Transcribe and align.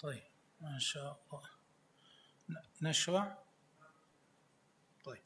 طيب 0.00 0.22
ما 0.60 0.78
شاء 0.78 1.20
الله. 1.32 1.48
نشرع. 2.82 3.38
طيب. 5.04 5.22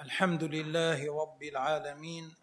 الحمد 0.00 0.44
لله 0.44 1.22
رب 1.22 1.42
العالمين. 1.42 2.34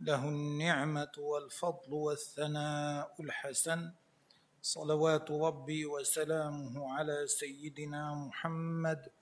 له 0.00 0.28
النعمة 0.28 1.12
والفضل 1.18 1.92
والثناء 1.92 3.22
الحسن. 3.22 3.92
صلوات 4.62 5.30
ربي 5.30 5.86
وسلامه 5.86 6.92
على 6.92 7.26
سيدنا 7.26 8.14
محمد 8.14 9.12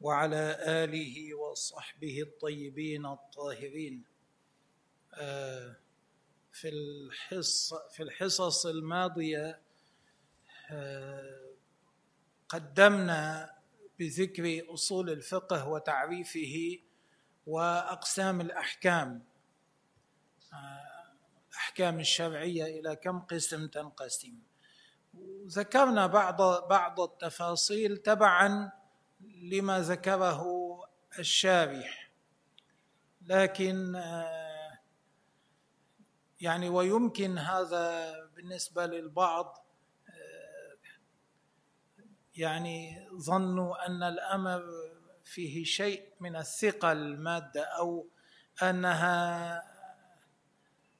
وعلى 0.00 0.56
آله 0.60 1.34
وصحبه 1.34 2.22
الطيبين 2.22 3.06
الطاهرين. 3.06 4.04
آه 5.14 5.76
في 6.56 6.68
الحص 6.68 7.74
في 7.74 8.02
الحصص 8.02 8.66
الماضية 8.66 9.60
آه، 10.70 11.50
قدمنا 12.48 13.54
بذكر 13.98 14.74
أصول 14.74 15.10
الفقه 15.10 15.68
وتعريفه 15.68 16.78
وأقسام 17.46 18.40
الأحكام 18.40 19.22
الاحكام 21.50 21.94
آه، 21.96 22.00
الشرعية 22.00 22.80
إلى 22.80 22.96
كم 22.96 23.20
قسم 23.20 23.66
تنقسم. 23.66 24.34
ذكرنا 25.46 26.06
بعض 26.06 26.68
بعض 26.68 27.00
التفاصيل 27.00 27.96
تبعا 27.96 28.72
لما 29.42 29.80
ذكره 29.80 30.44
الشارح. 31.18 32.10
لكن 33.22 33.96
آه، 33.96 34.45
يعني 36.40 36.68
ويمكن 36.68 37.38
هذا 37.38 38.14
بالنسبة 38.36 38.86
للبعض 38.86 39.66
يعني 42.36 43.08
ظنوا 43.14 43.86
أن 43.86 44.02
الامر 44.02 44.62
فيه 45.24 45.64
شيء 45.64 46.12
من 46.20 46.36
الثقل 46.36 46.96
المادة 46.96 47.62
أو 47.62 48.08
أنها 48.62 49.62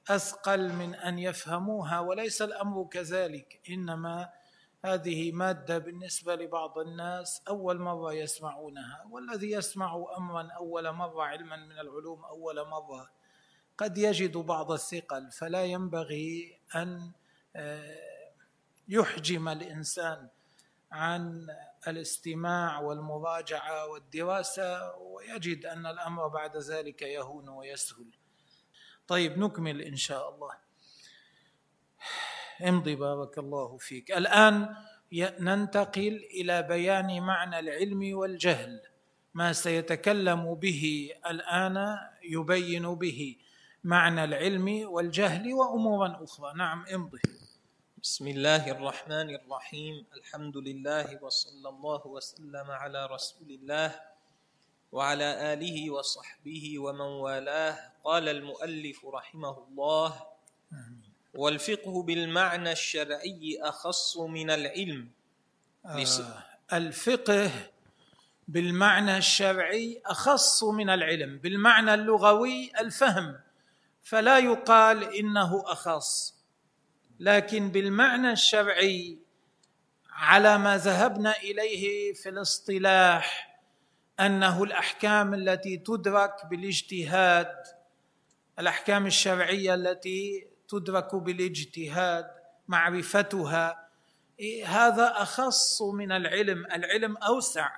أثقل 0.08 0.72
من 0.72 0.94
أن 0.94 1.18
يفهموها 1.18 2.00
وليس 2.00 2.42
الأمر 2.42 2.84
كذلك. 2.84 3.60
إنما 3.70 4.32
هذه 4.84 5.32
مادة 5.32 5.78
بالنسبة 5.78 6.34
لبعض 6.34 6.78
الناس 6.78 7.42
أول 7.48 7.78
مرة 7.78 8.12
يسمعونها 8.12 9.04
والذي 9.10 9.50
يسمع 9.50 10.04
امرا 10.18 10.48
أول 10.56 10.92
مرة 10.92 11.22
علما 11.22 11.56
من 11.56 11.78
العلوم 11.78 12.24
أول 12.24 12.68
مرة 12.68 13.10
قد 13.78 13.98
يجد 13.98 14.36
بعض 14.36 14.72
الثقل 14.72 15.30
فلا 15.30 15.64
ينبغي 15.64 16.60
أن 16.74 17.12
آه، 17.56 17.98
يحجم 18.88 19.48
الإنسان 19.48 20.28
عن 20.92 21.46
الاستماع 21.88 22.80
والمراجعه 22.80 23.86
والدراسه 23.86 24.96
ويجد 24.96 25.66
أن 25.66 25.86
الأمر 25.86 26.28
بعد 26.28 26.56
ذلك 26.56 27.02
يهون 27.02 27.48
ويسهل. 27.48 28.06
طيب 29.08 29.38
نكمل 29.38 29.82
إن 29.82 29.96
شاء 29.96 30.34
الله. 30.34 30.50
امضي 32.68 32.94
بارك 32.94 33.38
الله 33.38 33.76
فيك. 33.76 34.10
الآن 34.10 34.76
ننتقل 35.40 36.24
إلى 36.34 36.62
بيان 36.62 37.20
معنى 37.20 37.58
العلم 37.58 38.16
والجهل. 38.16 38.82
ما 39.34 39.52
سيتكلم 39.52 40.54
به 40.54 41.10
الآن 41.26 41.98
يبين 42.22 42.94
به. 42.94 43.36
معنى 43.86 44.24
العلم 44.24 44.88
والجهل 44.90 45.54
وأمورا 45.54 46.18
أخرى. 46.24 46.52
نعم 46.58 46.86
امضي. 46.94 47.22
بسم 48.02 48.28
الله 48.28 48.70
الرحمن 48.70 49.34
الرحيم. 49.34 50.06
الحمد 50.16 50.56
لله 50.56 51.22
وصلى 51.22 51.68
الله 51.68 52.06
وسلم 52.06 52.66
على 52.70 53.06
رسول 53.06 53.46
الله 53.50 53.94
وعلى 54.92 55.52
آله 55.52 55.90
وصحبه 55.90 56.78
ومن 56.78 57.10
والاه. 57.22 57.78
قال 58.04 58.28
المؤلف 58.28 59.06
رحمه 59.06 59.54
الله 59.70 60.10
والفقه 61.34 62.02
بالمعنى 62.02 62.72
الشرعي 62.72 63.58
أخص 63.62 64.18
من 64.18 64.50
العلم. 64.50 65.10
آه 65.86 66.42
الفقه 66.72 67.50
بالمعنى 68.48 69.16
الشرعي 69.16 70.02
أخص 70.06 70.64
من 70.64 70.90
العلم. 70.90 71.38
بالمعنى 71.38 71.94
اللغوي 71.94 72.72
الفهم. 72.80 73.45
فلا 74.06 74.38
يقال 74.38 75.14
إنه 75.14 75.62
أخص 75.66 76.34
لكن 77.20 77.68
بالمعنى 77.68 78.32
الشرعي 78.32 79.18
على 80.12 80.58
ما 80.58 80.76
ذهبنا 80.76 81.36
إليه 81.36 82.12
في 82.12 82.28
الاصطلاح 82.28 83.58
أنه 84.20 84.62
الأحكام 84.62 85.34
التي 85.34 85.76
تدرك 85.76 86.46
بالاجتهاد 86.50 87.54
الأحكام 88.58 89.06
الشرعية 89.06 89.74
التي 89.74 90.46
تدرك 90.68 91.14
بالاجتهاد 91.14 92.30
معرفتها 92.68 93.88
هذا 94.64 95.12
أخص 95.16 95.82
من 95.82 96.12
العلم. 96.12 96.66
العلم 96.66 97.16
أوسع. 97.16 97.70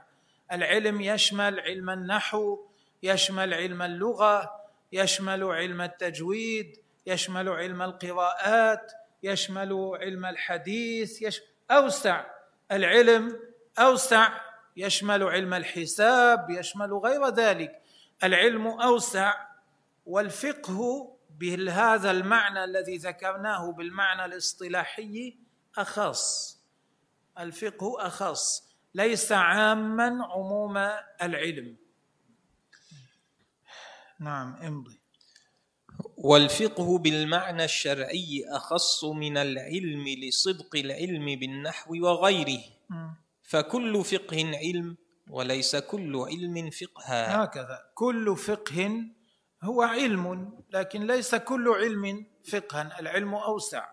العلم 0.53 1.01
يشمل 1.01 1.61
علم 1.61 1.91
النحو 1.91 2.59
يشمل 3.03 3.55
علم 3.55 3.83
اللغة 3.83 4.59
يشمل 4.93 5.45
علم 5.45 5.81
التجويد 5.81 6.77
يشمل 7.07 7.49
علم 7.49 7.83
القراءات 7.83 8.93
يشمل 9.23 9.91
علم 10.01 10.27
الحديث 10.27 11.23
يش... 11.23 11.41
أوسع 11.71 12.25
العلم 12.73 13.41
أوسع 13.79 14.41
يشمل 14.77 15.23
علم 15.23 15.55
الحساب 15.55 16.51
يشمل 16.51 16.93
غير 16.93 17.29
ذلك. 17.29 17.83
العلم 18.25 18.67
أوسع 18.67 19.35
والفقه 20.07 21.11
بهذا 21.39 22.11
المعنى 22.11 22.65
الذي 22.65 22.97
ذكرناه 22.97 23.73
بالمعنى 23.73 24.25
الاصطلاحي 24.25 25.37
أخص. 25.79 26.59
الفقه 27.39 28.07
أخص 28.07 28.69
ليس 28.95 29.33
عاما 29.33 30.27
عموم 30.27 30.77
العلم. 31.23 31.77
نعم 34.21 34.57
امضي. 34.57 35.01
والفقه 36.17 36.99
بالمعنى 36.99 37.65
الشرعي 37.65 38.45
أخص 38.49 39.05
من 39.05 39.37
العلم 39.37 40.09
لصدق 40.09 40.77
العلم 40.77 41.25
بالنحو 41.25 41.95
وغيره. 41.95 42.63
فكل 43.43 44.05
فقه 44.05 44.57
علم 44.57 44.97
وليس 45.31 45.77
كل 45.77 46.17
علم 46.17 46.71
فقها. 46.71 47.45
هكذا. 47.45 47.79
كل 47.95 48.37
فقه 48.37 49.05
هو 49.63 49.83
علم 49.83 50.53
لكن 50.71 51.07
ليس 51.07 51.35
كل 51.35 51.69
علم 51.69 52.27
فقها. 52.51 53.01
العلم 53.01 53.35
أوسع. 53.35 53.89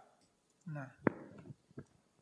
نعم. 0.68 0.92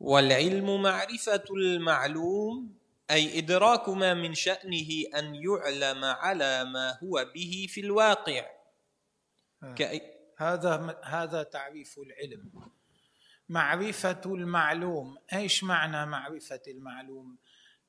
والعلم 0.00 0.82
معرفة 0.82 1.44
المعلوم 1.50 2.83
أي 3.10 3.38
ادراك 3.38 3.88
ما 3.88 4.14
من 4.14 4.34
شأنه 4.34 4.88
أن 5.16 5.34
يعلم 5.34 6.04
على 6.04 6.64
ما 6.64 6.98
هو 7.02 7.30
به 7.34 7.66
في 7.68 7.80
الواقع. 7.80 8.46
آه. 9.62 9.74
كأي 9.74 10.14
هذا 10.38 11.00
هذا 11.04 11.42
تعريف 11.42 11.98
العلم. 11.98 12.50
معرفة 13.48 14.20
المعلوم. 14.26 15.18
إيش 15.32 15.64
معنى 15.64 16.06
معرفة 16.06 16.62
المعلوم؟ 16.68 17.36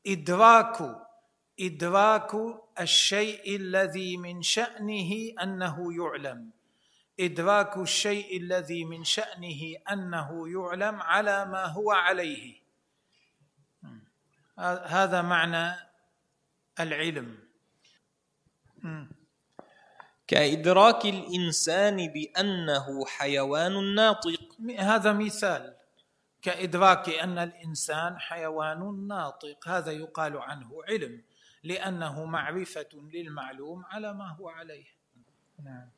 إدراك 0.07 0.77
إدراك 1.59 2.31
الشيء 2.79 3.55
الذي 3.55 4.17
من 4.17 4.41
شأنه 4.41 5.11
أنه 5.43 5.93
يعلم. 5.93 6.51
إدراك 7.19 7.77
الشيء 7.77 8.37
الذي 8.37 8.85
من 8.85 9.03
شأنه 9.03 9.75
أنه 9.91 10.49
يعلم 10.49 11.01
على 11.01 11.45
ما 11.45 11.65
هو 11.65 11.91
عليه. 11.91 12.64
هذا 14.85 15.21
معنى 15.21 15.75
العلم. 16.79 17.37
كإدراك 20.27 21.05
الإنسان 21.05 22.07
بأنه 22.07 23.05
حيوان 23.05 23.95
ناطق. 23.95 24.55
هذا 24.79 25.13
مثال. 25.13 25.75
كإدراك 26.41 27.09
أن 27.09 27.37
الإنسان 27.37 28.19
حيوان 28.19 29.07
ناطق. 29.07 29.67
هذا 29.67 29.91
يقال 29.91 30.37
عنه 30.37 30.83
علم 30.89 31.21
لأنه 31.63 32.25
معرفة 32.25 32.89
للمعلوم 32.93 33.85
على 33.85 34.13
ما 34.13 34.27
هو 34.27 34.49
عليه. 34.49 34.85
نعم. 35.63 35.89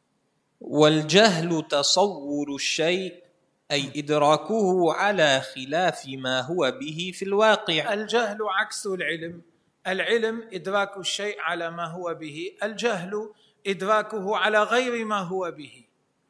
والجهل 0.62 1.68
تصور 1.68 2.56
الشيء 2.56 3.26
أي 3.71 3.91
إدراكه 3.95 4.93
على 4.93 5.41
خلاف 5.41 6.05
ما 6.07 6.41
هو 6.41 6.71
به 6.79 7.11
في 7.13 7.25
الواقع. 7.25 7.93
الجهل 7.93 8.37
عكس 8.41 8.87
العلم. 8.87 9.41
العلم 9.87 10.43
إدراك 10.53 10.97
الشيء 10.97 11.41
على 11.41 11.71
ما 11.71 11.85
هو 11.85 12.13
به. 12.13 12.51
الجهل 12.63 13.29
إدراكه 13.67 14.37
على 14.37 14.63
غير 14.63 15.05
ما 15.05 15.19
هو 15.19 15.51
به 15.51 15.83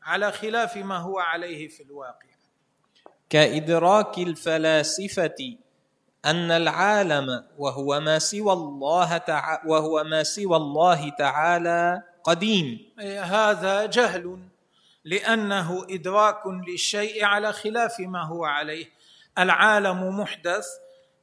على 0.04 0.32
خلاف 0.32 0.78
ما 0.78 0.98
هو 0.98 1.20
عليه 1.20 1.68
في 1.68 1.84
الواقع. 1.84 2.28
كإدراك 3.30 4.18
الفلاسفة 4.18 5.58
أن 6.26 6.52
العالم 6.52 7.44
وهو 7.58 8.00
ما 8.00 8.20
سوى 8.20 8.54
الله 8.54 9.18
تعالى 9.18 9.62
وهو 9.70 10.04
ما 10.04 10.24
سوى 10.24 10.56
الله 10.56 11.10
تعالى 11.10 12.04
قديم. 12.24 12.80
هذا 13.22 13.86
جهل. 13.86 14.40
لأنه 15.08 15.86
إدراك 15.90 16.42
للشيء 16.68 17.26
على 17.26 17.54
خلاف 17.54 18.00
ما 18.00 18.24
هو 18.24 18.46
عليه. 18.46 18.86
العالم 19.38 20.20
محدث 20.20 20.68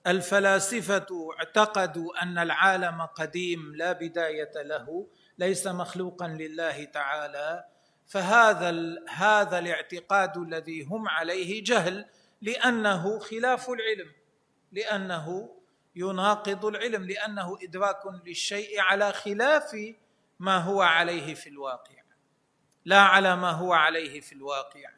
الفلاسفة 0.06 1.06
اعتقدوا 1.38 2.22
أن 2.22 2.38
العالم 2.38 3.02
قديم 3.02 3.76
لا 3.76 3.92
بداية 3.92 4.52
له 4.62 5.06
ليس 5.38 5.66
مخلوقا 5.66 6.28
لله 6.28 6.84
تعالى. 6.84 7.64
فهذا 8.06 8.96
هذا 9.08 9.58
الاعتقاد 9.58 10.36
الذي 10.36 10.82
هم 10.82 11.08
عليه 11.08 11.64
جهل 11.64 12.06
لأنه 12.42 13.18
خلاف 13.18 13.70
العلم 13.70 14.12
لأنه 14.72 15.54
يناقض 15.96 16.64
العلم 16.64 17.04
لأنه 17.04 17.58
إدراك 17.62 18.00
للشيء 18.26 18.80
على 18.80 19.12
خلاف 19.12 19.76
ما 20.38 20.58
هو 20.58 20.82
عليه 20.82 21.34
في 21.34 21.48
الواقع. 21.48 22.03
لا 22.84 23.00
على 23.00 23.36
ما 23.36 23.50
هو 23.50 23.72
عليه 23.72 24.20
في 24.20 24.32
الواقع. 24.32 24.90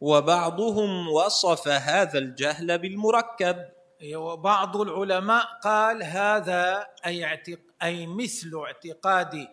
وبعضهم 0.00 1.08
وصف 1.08 1.68
هذا 1.68 2.18
الجهل 2.18 2.78
بالمركب. 2.78 3.68
وبعض 4.14 4.76
العلماء 4.76 5.44
قال 5.62 6.02
هذا 6.02 6.86
أي, 7.06 7.24
اعتق... 7.24 7.58
أي 7.82 8.06
مثل 8.06 8.50
اعتقاد 8.66 9.48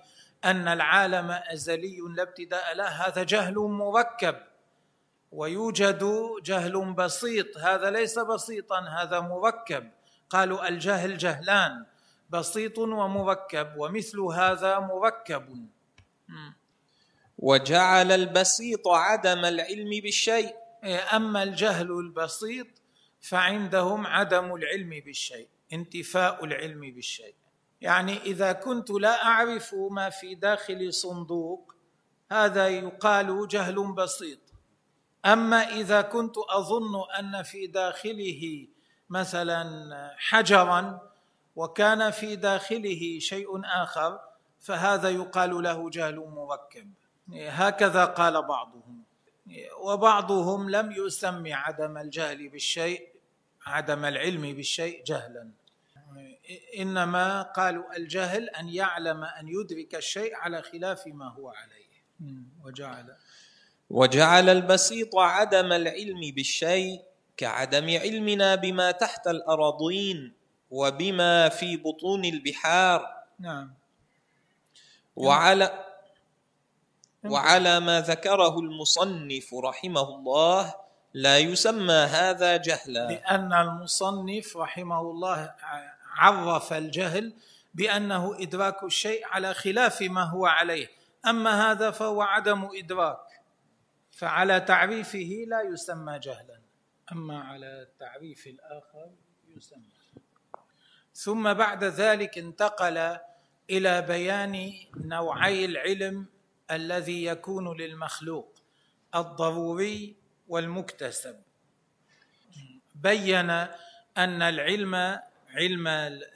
أن 0.46 0.68
العالم 0.68 1.32
أزلي 1.32 1.98
لا 2.16 2.24
ابتداء 2.24 2.76
له 2.76 2.88
هذا 2.88 3.24
جهل 3.24 3.56
مركب. 3.56 4.36
ويوجد 5.32 6.04
جهل 6.44 6.94
بسيط 6.94 7.58
هذا 7.58 7.90
ليس 7.90 8.20
بسيطا 8.20 8.80
هذا 8.80 9.20
مركب. 9.20 9.92
قالوا 10.30 10.68
الجهل 10.68 11.18
جهلان 11.18 11.86
بسيط 12.30 12.78
ومركب 12.78 13.78
ومثل 13.78 14.20
هذا 14.20 14.80
مركب. 14.80 15.68
وجعل 17.38 18.12
البسيط 18.12 18.88
عدم 18.88 19.46
العلم 19.46 19.90
بالشيء. 19.90 20.56
أما 21.14 21.44
الجهل 21.44 21.92
البسيط 21.92 22.68
فعندهم 23.22 24.08
عدم 24.08 24.56
العلم 24.56 24.90
بالشيء 25.06 25.48
انتفاء 25.74 26.46
العلم 26.46 26.82
بالشيء. 26.82 27.36
يعني 27.82 28.18
إذا 28.18 28.52
كنت 28.52 28.90
لا 28.90 29.26
أعرف 29.26 29.76
ما 29.92 30.10
في 30.10 30.36
داخل 30.36 30.94
صندوق 30.94 31.76
هذا 32.32 32.68
يقال 32.68 33.48
جهل 33.48 33.94
بسيط. 33.94 34.40
أما 35.26 35.58
إذا 35.58 36.02
كنت 36.02 36.36
أظن 36.38 37.12
أن 37.20 37.44
في 37.44 37.68
داخله 37.68 38.68
مثلا 39.10 40.16
حجرا 40.18 41.02
وكان 41.56 42.12
في 42.12 42.36
داخله 42.36 43.20
شيء 43.20 43.62
آخر 43.66 44.20
فهذا 44.60 45.10
يقال 45.10 45.64
له 45.64 45.90
جهل 45.90 46.16
مركب 46.16 46.94
هكذا 47.34 48.06
قال 48.06 48.42
بعضهم. 48.42 49.04
وبعضهم 49.82 50.70
لم 50.70 50.92
يسمي 50.92 51.54
عدم 51.54 51.98
الجهل 51.98 52.50
بالشيء 52.50 53.10
عدم 53.66 54.06
العلم 54.06 54.42
بالشيء 54.42 55.04
جهلا. 55.04 55.50
إنما 56.80 57.42
قالوا 57.42 57.98
الجهل 57.98 58.50
أن 58.50 58.70
يعلم 58.70 59.24
أن 59.24 59.48
يدرك 59.48 59.96
الشيء 59.96 60.36
على 60.36 60.62
خلاف 60.62 61.08
ما 61.08 61.30
هو 61.30 61.50
عليه. 61.50 61.86
وجعل 62.64 63.16
وجعل 63.90 64.50
البسيط 64.50 65.16
عدم 65.16 65.72
العلم 65.72 66.20
بالشيء 66.36 67.02
كعدم 67.38 67.98
علمنا 68.00 68.56
بما 68.56 68.92
تحت 68.92 69.28
الأراضين 69.28 70.34
وبما 70.72 71.50
في 71.50 71.78
بطون 71.78 72.26
البحار. 72.26 73.24
نعم. 73.40 73.74
وعلى 75.16 75.86
وعلى 77.32 77.80
ما 77.80 78.02
ذكره 78.02 78.60
المصنف 78.60 79.54
رحمه 79.54 80.10
الله 80.16 80.76
لا 81.14 81.38
يسمى 81.38 81.94
هذا 81.94 82.58
جهلا. 82.58 83.08
لأن 83.12 83.54
المصنف 83.54 84.58
رحمه 84.58 85.02
الله 85.02 85.56
عرف 86.16 86.74
الجهل 86.74 87.34
بأنه 87.74 88.42
إدراك 88.42 88.84
الشيء 88.84 89.26
على 89.26 89.54
خلاف 89.54 90.02
ما 90.02 90.24
هو 90.24 90.46
عليه. 90.46 90.88
أما 91.28 91.72
هذا 91.72 91.92
فهو 91.92 92.22
عدم 92.22 92.70
إدراك 92.74 93.42
فعلى 94.12 94.60
تعريفه 94.60 95.46
لا 95.48 95.62
يسمى 95.62 96.20
جهلا. 96.20 96.62
أما 97.12 97.40
على 97.40 97.82
التعريف 97.82 98.48
الآخر 98.48 99.10
يسمى. 99.58 99.96
ثم 101.14 101.54
بعد 101.54 101.84
ذلك 101.84 102.38
انتقل 102.38 103.18
إلى 103.70 104.02
بيان 104.02 104.72
نوعي 104.98 105.66
العلم 105.66 106.26
الذي 106.72 107.26
يكون 107.26 107.78
للمخلوق 107.78 108.56
الضروري 109.16 110.16
والمكتسب. 110.48 111.42
بين 112.96 113.50
أن 114.18 114.42
العلم 114.42 114.96
علم 115.50 115.88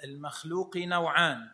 المخلوق 0.03 0.77
نوعان. 0.77 1.49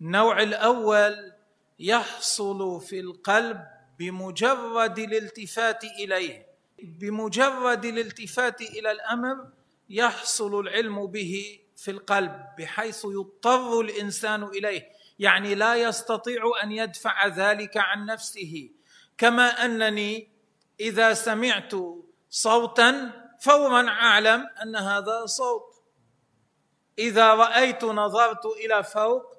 النوع 0.00 0.42
الأول 0.42 1.32
يحصل 1.78 2.80
في 2.80 3.00
القلب 3.00 3.66
بمجرد 3.98 4.98
الالتفات 4.98 5.84
إليه. 5.84 6.46
بمجرد 6.82 7.84
الالتفات 7.84 8.60
إلى 8.60 8.90
الأمر 8.90 9.48
يحصل 9.90 10.60
العلم 10.60 11.06
به 11.06 11.58
في 11.76 11.90
القلب 11.90 12.46
بحيث 12.58 13.04
يضطر 13.04 13.80
الإنسان 13.80 14.42
إليه. 14.44 15.01
يعني 15.22 15.54
لا 15.54 15.74
يستطيع 15.74 16.42
أن 16.62 16.72
يدفع 16.72 17.26
ذلك 17.26 17.76
عن 17.76 18.06
نفسه. 18.06 18.70
كما 19.18 19.64
أنني 19.64 20.28
إذا 20.80 21.14
سمعت 21.14 21.72
صوتا 22.30 23.10
فورا 23.40 23.88
أعلم 23.88 24.46
أن 24.62 24.76
هذا 24.76 25.26
صوت. 25.26 25.82
إذا 26.98 27.34
رأيت 27.34 27.84
نظرت 27.84 28.46
إلى 28.46 28.84
فوق 28.84 29.38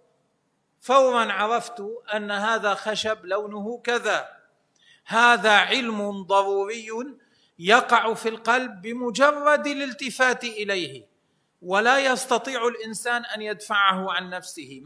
فورا 0.81 1.31
عرفت 1.31 1.83
أن 2.13 2.31
هذا 2.31 2.73
خشب 2.73 3.25
لونه 3.25 3.81
كذا. 3.83 4.27
هذا 5.05 5.57
علم 5.57 6.23
ضروري 6.23 6.87
يقع 7.59 8.13
في 8.13 8.29
القلب 8.29 8.81
بمجرد 8.81 9.67
الالتفات 9.67 10.43
إليه 10.43 11.07
ولا 11.61 11.99
يستطيع 11.99 12.67
الإنسان 12.67 13.25
أن 13.25 13.41
يدفعه 13.41 14.11
عن 14.11 14.29
نفسه. 14.29 14.81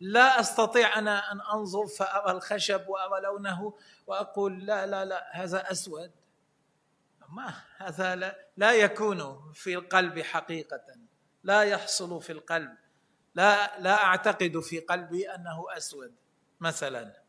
لا 0.00 0.40
أستطيع 0.40 0.98
أنا 0.98 1.32
أن 1.32 1.40
أنظر 1.40 1.86
فأرى 1.86 2.32
الخشب 2.32 2.88
وأرى 2.88 3.20
لونه 3.20 3.74
وأقول 4.06 4.66
لا 4.66 4.86
لا 4.86 5.04
لا 5.04 5.30
هذا 5.32 5.70
أسود. 5.70 6.10
ما 7.28 7.54
هذا 7.76 8.16
لا, 8.16 8.48
لا 8.56 8.72
يكون 8.72 9.52
في 9.54 9.74
القلب 9.74 10.18
حقيقة. 10.20 10.84
لا 11.44 11.62
يحصل 11.62 12.22
في 12.22 12.32
القلب. 12.32 12.70
لا 13.34 13.80
لا 13.80 14.04
أعتقد 14.04 14.60
في 14.60 14.78
قلبي 14.78 15.30
أنه 15.30 15.64
أسود 15.76 16.14
مثلا. 16.60 17.22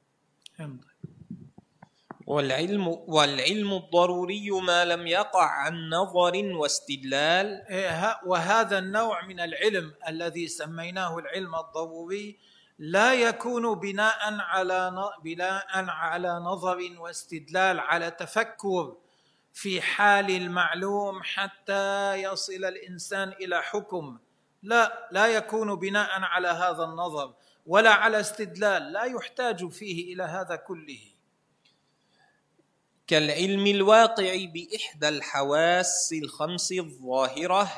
والعلم 2.27 2.87
والعلم 2.87 3.73
الضروري 3.73 4.51
ما 4.51 4.85
لم 4.85 5.07
يقع 5.07 5.45
عن 5.45 5.89
نظر 5.89 6.45
واستدلال. 6.45 7.65
إيه، 7.69 8.19
وهذا 8.25 8.77
النوع 8.77 9.25
من 9.25 9.39
العلم 9.39 9.93
الذي 10.07 10.47
سميناه 10.47 11.17
العلم 11.19 11.55
الضروري 11.55 12.39
لا 12.83 13.13
يكون 13.13 13.75
بناء 13.75 14.37
على 14.39 15.11
بناء 15.23 15.85
على 15.89 16.29
نظر 16.29 16.79
واستدلال 16.97 17.79
على 17.79 18.11
تفكر 18.11 18.97
في 19.53 19.81
حال 19.81 20.29
المعلوم 20.31 21.23
حتى 21.23 22.13
يصل 22.15 22.65
الإنسان 22.65 23.29
إلى 23.29 23.61
حكم. 23.61 24.17
لا 24.63 25.09
لا 25.11 25.27
يكون 25.27 25.75
بناء 25.75 26.09
على 26.21 26.47
هذا 26.47 26.83
النظر 26.83 27.33
ولا 27.65 27.89
على 27.89 28.19
استدلال 28.19 28.91
لا 28.91 29.03
يحتاج 29.03 29.69
فيه 29.69 30.13
إلى 30.13 30.23
هذا 30.23 30.55
كله. 30.55 31.01
كالعلم 33.07 33.67
الواقع 33.67 34.45
بإحدى 34.53 35.09
الحواس 35.09 36.13
الخمس 36.23 36.71
الظاهرة 36.71 37.71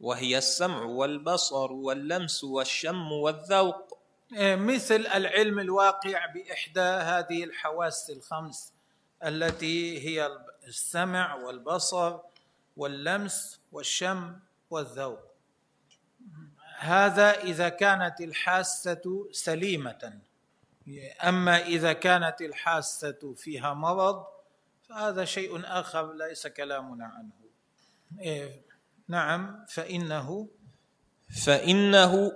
وهي 0.00 0.38
السمع 0.38 0.82
والبصر 0.82 1.72
واللمس 1.72 2.44
والشم 2.44 3.12
والذوق. 3.12 3.89
مثل 4.38 5.06
العلم 5.14 5.60
الواقع 5.60 6.26
بإحدى 6.26 6.80
هذه 6.80 7.44
الحواس 7.44 8.10
الخمس 8.10 8.72
التي 9.24 10.08
هي 10.08 10.38
السمع 10.66 11.34
والبصر 11.34 12.18
واللمس 12.76 13.60
والشم 13.72 14.38
والذوق. 14.70 15.20
هذا 16.78 17.30
إذا 17.30 17.68
كانت 17.68 18.20
الحاسة 18.20 19.28
سليمة. 19.32 20.20
أما 21.24 21.66
إذا 21.66 21.92
كانت 21.92 22.40
الحاسة 22.40 23.34
فيها 23.36 23.74
مرض 23.74 24.26
فهذا 24.88 25.24
شيء 25.24 25.60
آخر 25.64 26.12
ليس 26.12 26.46
كلامنا 26.46 27.04
عنه. 27.04 27.30
إيه 28.20 28.62
نعم 29.08 29.64
فإنه 29.68 30.48
فإنه 31.44 32.32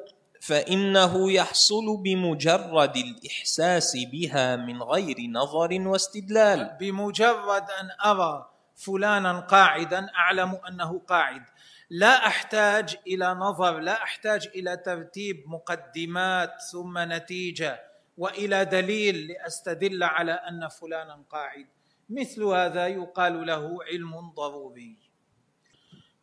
فإنه 0.47 1.33
يحصل 1.33 1.97
بمجرد 2.03 2.97
الإحساس 2.97 3.97
بها 4.13 4.57
من 4.57 4.83
غير 4.83 5.17
نظر 5.21 5.89
واستدلال. 5.89 6.77
بمجرد 6.81 7.67
أن 7.81 7.89
أرى 8.11 8.51
فلانا 8.77 9.41
قاعدا 9.41 10.11
أعلم 10.17 10.61
أنه 10.69 10.99
قاعد. 10.99 11.43
لا 11.91 12.27
أحتاج 12.27 12.97
إلى 13.07 13.35
نظر 13.35 13.79
لا 13.79 14.03
أحتاج 14.03 14.49
إلى 14.55 14.77
ترتيب 14.77 15.45
مقدمات 15.47 16.53
ثم 16.73 16.99
نتيجة 16.99 17.81
وإلى 18.19 18.65
دليل 18.65 19.29
لأستدل 19.29 20.03
على 20.03 20.33
أن 20.33 20.69
فلانا 20.69 21.23
قاعد. 21.31 21.67
مثل 22.11 22.43
هذا 22.43 22.87
يقال 22.87 23.47
له 23.47 23.79
علم 23.85 24.31
ضروري. 24.31 25.04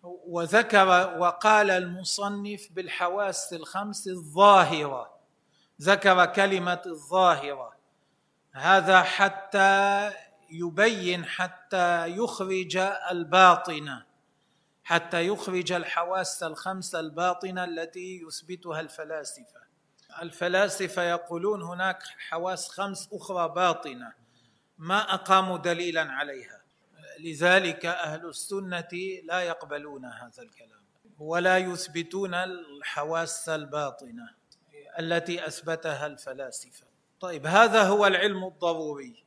وذكر 0.03 1.17
وقال 1.19 1.71
المصنف 1.71 2.67
بالحواس 2.71 3.53
الخمس 3.53 4.07
الظاهرة 4.07 5.11
ذكر 5.81 6.25
كلمة 6.25 6.81
الظاهرة. 6.85 7.75
هذا 8.51 9.01
حتى 9.01 10.11
يبين 10.49 11.25
حتى 11.25 12.07
يخرج 12.07 12.77
الباطنه 13.11 14.05
حتى 14.83 15.27
يخرج 15.27 15.71
الحواس 15.71 16.43
الخمس 16.43 16.95
الباطنه 16.95 17.63
التي 17.63 18.21
يثبتها 18.27 18.79
الفلاسفة. 18.79 19.61
الفلاسفة 20.21 21.03
يقولون 21.03 21.61
هناك 21.61 22.03
حواس 22.29 22.69
خمس 22.69 23.09
أخرى 23.13 23.49
باطنة 23.49 24.13
ما 24.77 25.13
أقاموا 25.13 25.57
دليلا 25.57 26.11
عليها. 26.11 26.60
لذلك 27.23 27.85
أهل 27.85 28.25
السنة 28.25 28.89
لا 29.23 29.41
يقبلون 29.41 30.05
هذا 30.05 30.43
الكلام 30.43 30.81
ولا 31.19 31.57
يثبتون 31.57 32.33
الحواس 32.33 33.49
الباطنة 33.49 34.29
التي 34.99 35.47
أثبتها 35.47 36.07
الفلاسفة. 36.07 36.85
طيب 37.19 37.47
هذا 37.47 37.83
هو 37.83 38.07
العلم 38.07 38.43
الضروري. 38.45 39.23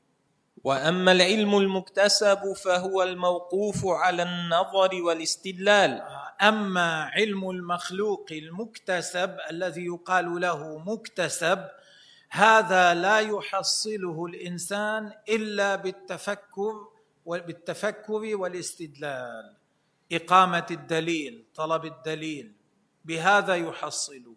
وأما 0.64 1.12
العلم 1.12 1.58
المكتسب 1.58 2.52
فهو 2.52 3.02
الموقوف 3.02 3.86
على 3.86 4.22
النظر 4.22 5.02
والاستدلال. 5.02 6.02
أما 6.42 7.04
علم 7.04 7.50
المخلوق 7.50 8.26
المكتسب 8.32 9.36
الذي 9.50 9.84
يقال 9.84 10.40
له 10.40 10.78
مكتسب 10.78 11.68
هذا 12.30 12.94
لا 12.94 13.20
يحصله 13.20 14.26
الإنسان 14.26 15.12
إلا 15.28 15.76
بالتفكر 15.76 16.88
بالتفكر 17.26 18.37
والاستدلال. 18.37 19.64
إقامة 20.12 20.66
الدليل 20.71 21.45
طلب 21.54 21.85
الدليل 21.85 22.52
بهذا 23.04 23.54
يحصله 23.54 24.35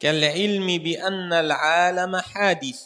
كالعلم 0.00 0.66
بأن 0.78 1.32
العالم 1.32 2.16
حادث 2.16 2.80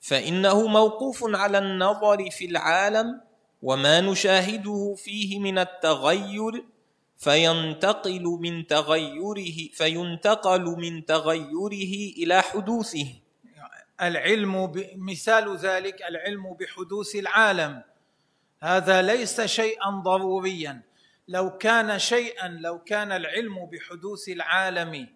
فإنه 0.00 0.66
موقوف 0.66 1.24
على 1.24 1.58
النظر 1.58 2.30
في 2.30 2.44
العالم 2.44 3.20
وما 3.62 4.00
نشاهده 4.00 4.94
فيه 4.98 5.38
من 5.38 5.58
التغير 5.58 6.64
فينتقل 7.16 8.22
من 8.22 8.66
تغيره 8.66 9.68
فينتقل 9.72 10.62
من 10.62 11.04
تغيره 11.06 11.94
إلى 12.18 12.42
حدوثه. 12.42 13.06
العلم 14.02 14.72
مثال 14.96 15.56
ذلك 15.56 16.02
العلم 16.02 16.54
بحدوث 16.60 17.16
العالم. 17.16 17.82
هذا 18.60 19.02
ليس 19.02 19.40
شيئا 19.40 19.90
ضروريا. 19.90 20.82
لو 21.28 21.58
كان 21.58 21.98
شيئا 21.98 22.48
لو 22.48 22.78
كان 22.78 23.12
العلم 23.12 23.66
بحدوث 23.66 24.28
العالم 24.28 25.08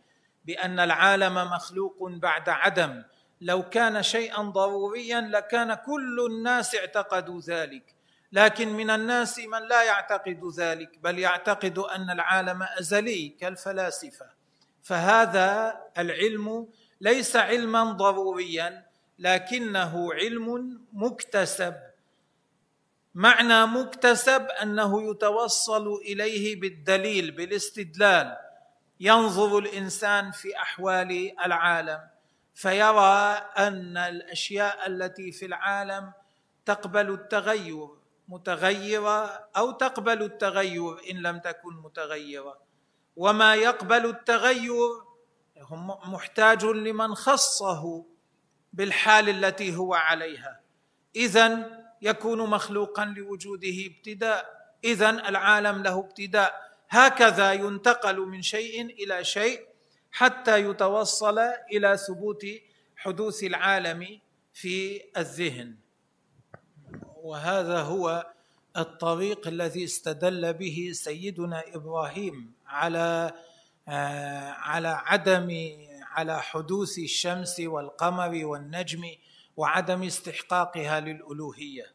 بأن 0.45 0.81
العالم 0.81 1.35
مخلوق 1.35 1.97
بعد 2.03 2.49
عدم 2.49 3.03
لو 3.41 3.69
كان 3.69 4.03
شيئا 4.03 4.43
ضروريا 4.43 5.21
لكان 5.21 5.75
كل 5.75 6.27
الناس 6.31 6.77
اعتقدوا 6.77 7.41
ذلك. 7.41 7.95
لكن 8.33 8.69
من 8.69 8.91
الناس 8.91 9.39
من 9.39 9.69
لا 9.69 9.83
يعتقد 9.83 10.41
ذلك 10.57 10.99
بل 10.99 11.19
يعتقد 11.19 11.79
أن 11.79 12.11
العالم 12.11 12.63
أزلي 12.63 13.29
كالفلاسفة. 13.29 14.27
فهذا 14.83 15.81
العلم 15.99 16.69
ليس 17.01 17.37
علما 17.37 17.93
ضروريا 17.93 18.87
لكنه 19.19 20.15
علم 20.15 20.81
مكتسب. 20.93 21.75
معنى 23.15 23.67
مكتسب 23.67 24.47
أنه 24.63 25.11
يتوصل 25.11 25.95
إليه 25.95 26.61
بالدليل 26.61 27.31
بالاستدلال. 27.31 28.37
ينظر 29.01 29.59
الإنسان 29.59 30.31
في 30.31 30.57
أحوال 30.57 31.33
العالم 31.47 32.01
فيرى 32.55 33.43
أن 33.59 33.97
الأشياء 33.97 34.87
التي 34.87 35.33
في 35.33 35.47
العالم 35.47 36.13
تقبل 36.67 37.11
التغير 37.11 37.89
متغيرة 38.29 39.49
أو 39.57 39.71
تقبل 39.71 40.23
التغير 40.23 41.11
إن 41.11 41.17
لم 41.17 41.39
تكن 41.39 41.75
متغيرة. 41.85 42.59
وما 43.17 43.55
يقبل 43.55 44.07
التغير 44.07 45.06
محتاج 46.05 46.65
لمن 46.65 47.15
خصه 47.15 48.05
بالحال 48.73 49.29
التي 49.29 49.77
هو 49.77 49.95
عليها. 49.95 50.61
اذا 51.17 51.71
يكون 52.03 52.51
مخلوقا 52.51 53.05
لوجوده 53.05 53.87
ابتداء. 53.87 54.57
اذا 54.85 55.11
العالم 55.11 55.83
له 55.83 55.99
ابتداء. 55.99 56.67
هكذا 56.89 57.53
ينتقل 57.53 58.21
من 58.21 58.43
شيء 58.43 58.85
إلى 58.85 59.25
شيء 59.25 59.67
حتى 60.11 60.71
يتوصل 60.71 61.39
إلى 61.73 61.97
ثبوت 61.97 62.47
حدوث 62.97 63.45
العالم 63.45 64.21
في 64.55 65.03
الذهن. 65.17 65.77
وهذا 67.17 67.81
هو 67.81 68.27
الطريق 68.77 69.49
الذي 69.49 69.85
استدل 69.85 70.53
به 70.53 70.91
سيدنا 70.95 71.63
إبراهيم 71.75 72.53
على 72.67 73.33
على 73.89 74.89
عدم 74.89 75.51
على 76.03 76.43
حدوث 76.43 76.99
الشمس 76.99 77.61
والقمر 77.61 78.47
والنجم 78.47 79.03
وعدم 79.57 80.03
استحقاقها 80.03 81.01
للألوهية. 81.01 81.95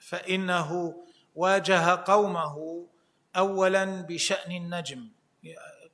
فإنه 0.00 0.94
واجه 1.34 1.94
قومه 1.94 2.86
اولا 3.36 3.84
بشأن 3.84 4.52
النجم. 4.52 5.08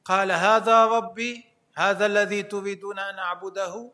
قال 0.05 0.33
هذا 0.33 0.87
ربي 0.87 1.45
هذا 1.77 2.07
الذي 2.07 2.43
تريدون 2.43 2.99
أن 2.99 3.19
أعبده؟ 3.19 3.91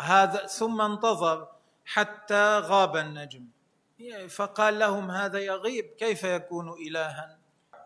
هذا 0.00 0.46
ثم 0.46 0.80
انتظر 0.80 1.48
حتى 1.84 2.58
غاب 2.58 2.96
النجم. 2.96 3.48
فقال 4.28 4.78
لهم 4.78 5.10
هذا 5.10 5.38
يغيب 5.38 5.84
كيف 5.98 6.24
يكون 6.24 6.74
الها؟ 6.88 7.38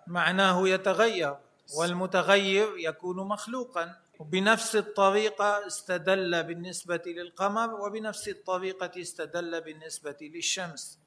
معناه 0.06 0.68
يتغير. 0.68 1.36
والمتغير 1.76 2.68
يكون 2.78 3.16
مخلوقا. 3.16 3.96
بنفس 4.20 4.76
الطريقة 4.76 5.66
استدل 5.66 6.42
بالنسبة 6.42 7.02
للقمر 7.06 7.74
وبنفس 7.74 8.28
الطريقة 8.28 9.00
استدل 9.00 9.60
بالنسبة 9.60 10.16
للشمس. 10.20 10.98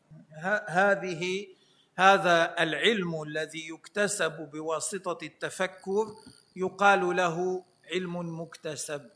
هذه 0.67 1.47
هذا 1.95 2.63
العلم 2.63 3.21
الذي 3.23 3.69
يكتسب 3.69 4.49
بواسطة 4.53 5.25
التفكر 5.25 6.15
يقال 6.55 7.15
له 7.15 7.63
علم 7.93 8.41
مكتسب. 8.41 9.09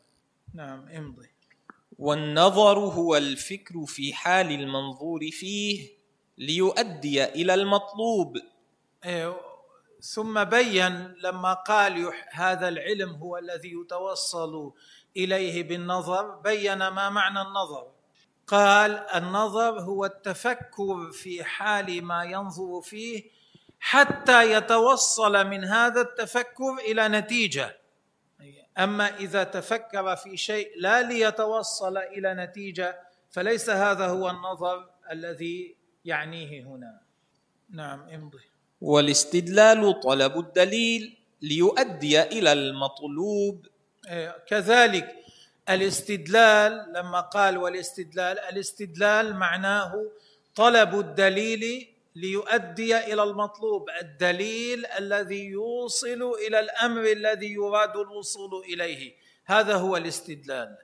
نعم 0.54 0.88
امضي. 0.90 1.30
والنظر 2.00 2.80
هو 2.80 3.16
الفكر 3.16 3.86
في 3.86 4.14
حال 4.14 4.52
المنظور 4.52 5.20
فيه 5.32 5.90
ليؤدي 6.38 7.24
إلى 7.24 7.54
المطلوب. 7.54 8.38
إيه، 9.06 9.38
ثم 10.06 10.44
بين 10.44 11.14
لما 11.24 11.54
قال 11.54 12.14
هذا 12.32 12.68
العلم 12.68 13.16
هو 13.16 13.38
الذي 13.38 13.74
يتوصل 13.82 14.74
إليه 15.18 15.64
بالنظر 15.64 16.36
بين 16.36 16.88
ما 16.88 17.10
معنى 17.10 17.42
النظر. 17.42 17.92
قال 18.48 18.92
النظر 18.92 19.80
هو 19.80 20.06
التفكر 20.06 21.12
في 21.12 21.44
حال 21.44 22.04
ما 22.04 22.24
ينظر 22.24 22.82
فيه 22.82 23.24
حتى 23.80 24.52
يتوصل 24.52 25.48
من 25.48 25.64
هذا 25.64 26.02
التفكر 26.02 26.74
إلى 26.80 27.08
نتيجة. 27.08 27.78
أما 28.78 29.16
إذا 29.18 29.44
تفكر 29.44 30.16
في 30.16 30.38
شيء 30.38 30.72
لا 30.78 31.02
ليتوصل 31.02 31.98
إلى 31.98 32.34
نتيجة 32.34 33.00
فليس 33.32 33.70
هذا 33.70 34.08
هو 34.08 34.30
النظر 34.30 34.90
الذي 35.12 35.76
يعنيه 36.06 36.64
هنا. 36.64 37.02
نعم 37.70 38.10
امضي. 38.10 38.55
والاستدلال 38.82 40.00
طلب 40.00 40.40
الدليل 40.40 41.18
ليؤدي 41.42 42.22
إلى 42.22 42.54
المطلوب. 42.54 43.68
إيه، 44.10 44.36
كذلك 44.48 45.16
الاستدلال 45.70 46.94
لما 46.96 47.22
قال 47.22 47.58
والاستدلال 47.58 48.40
الاستدلال 48.40 49.36
معناه 49.36 50.12
طلب 50.56 51.00
الدليل 51.00 51.88
ليؤدي 52.16 52.98
إلى 52.98 53.24
المطلوب 53.24 53.90
الدليل 54.02 54.86
الذي 54.86 55.46
يوصل 55.46 56.22
إلى 56.48 56.60
الأمر 56.60 57.02
الذي 57.12 57.54
يراد 57.54 57.98
الوصول 57.98 58.64
إليه 58.74 59.14
هذا 59.46 59.76
هو 59.76 59.98
الاستدلال. 59.98 60.78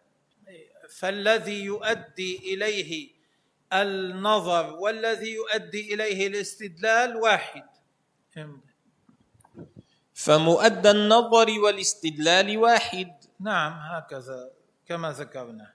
فالذي 0.90 1.64
يؤدي 1.64 2.54
إليه 2.54 3.10
النظر 3.74 4.74
والذي 4.74 5.32
يؤدي 5.32 5.94
إليه 5.94 6.28
الاستدلال 6.28 7.16
واحد. 7.16 7.64
فمؤدى 10.14 10.92
النظر 10.92 11.60
والاستدلال 11.60 12.58
واحد. 12.58 13.12
نعم 13.40 13.74
هكذا 13.74 14.52
كما 14.86 15.12
ذكرنا. 15.12 15.74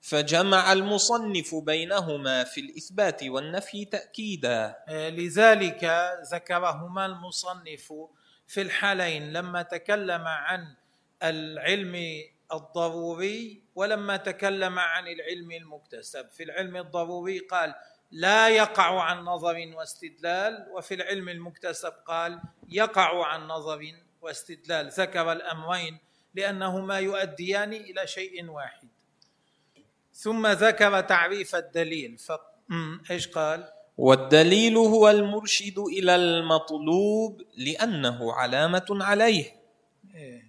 فجمع 0.00 0.72
المصنف 0.72 1.54
بينهما 1.54 2.44
في 2.44 2.60
الإثبات 2.60 3.24
والنفي 3.24 3.84
تأكيدا. 3.84 4.76
آه، 4.88 5.08
لذلك 5.08 5.84
ذكرهما 6.32 7.06
المصنف 7.06 7.92
في 8.46 8.62
الحالين. 8.62 9.32
لما 9.32 9.62
تكلم 9.62 10.22
عن 10.26 10.74
العلم 11.22 11.96
الضروري 12.52 13.62
ولما 13.74 14.16
تكلم 14.16 14.78
عن 14.78 15.06
العلم 15.06 15.50
المكتسب. 15.52 16.30
في 16.30 16.42
العلم 16.42 16.76
الضروري 16.76 17.38
قال 17.38 17.74
لا 18.10 18.48
يقع 18.48 19.02
عن 19.02 19.24
نظر 19.24 19.72
واستدلال 19.76 20.66
وفي 20.72 20.94
العلم 20.94 21.28
المكتسب 21.28 21.92
قال 22.06 22.40
يقع 22.68 23.26
عن 23.26 23.46
نظر 23.46 23.80
واستدلال. 24.22 24.88
ذكر 24.88 25.32
الأمرين 25.32 25.98
لأنهما 26.34 26.98
يؤديان 26.98 27.72
إلى 27.72 28.06
شيء 28.06 28.50
واحد. 28.50 28.88
ثم 30.12 30.46
ذكر 30.46 31.00
تعريف 31.00 31.54
الدليل. 31.54 32.18
ف... 32.18 32.32
إيش 33.10 33.28
قال؟ 33.28 33.72
والدليل 33.98 34.76
هو 34.76 35.10
المرشد 35.10 35.78
إلى 35.78 36.16
المطلوب 36.16 37.42
لأنه 37.56 38.32
علامة 38.32 38.86
عليه. 38.90 39.56
إيه. 40.14 40.48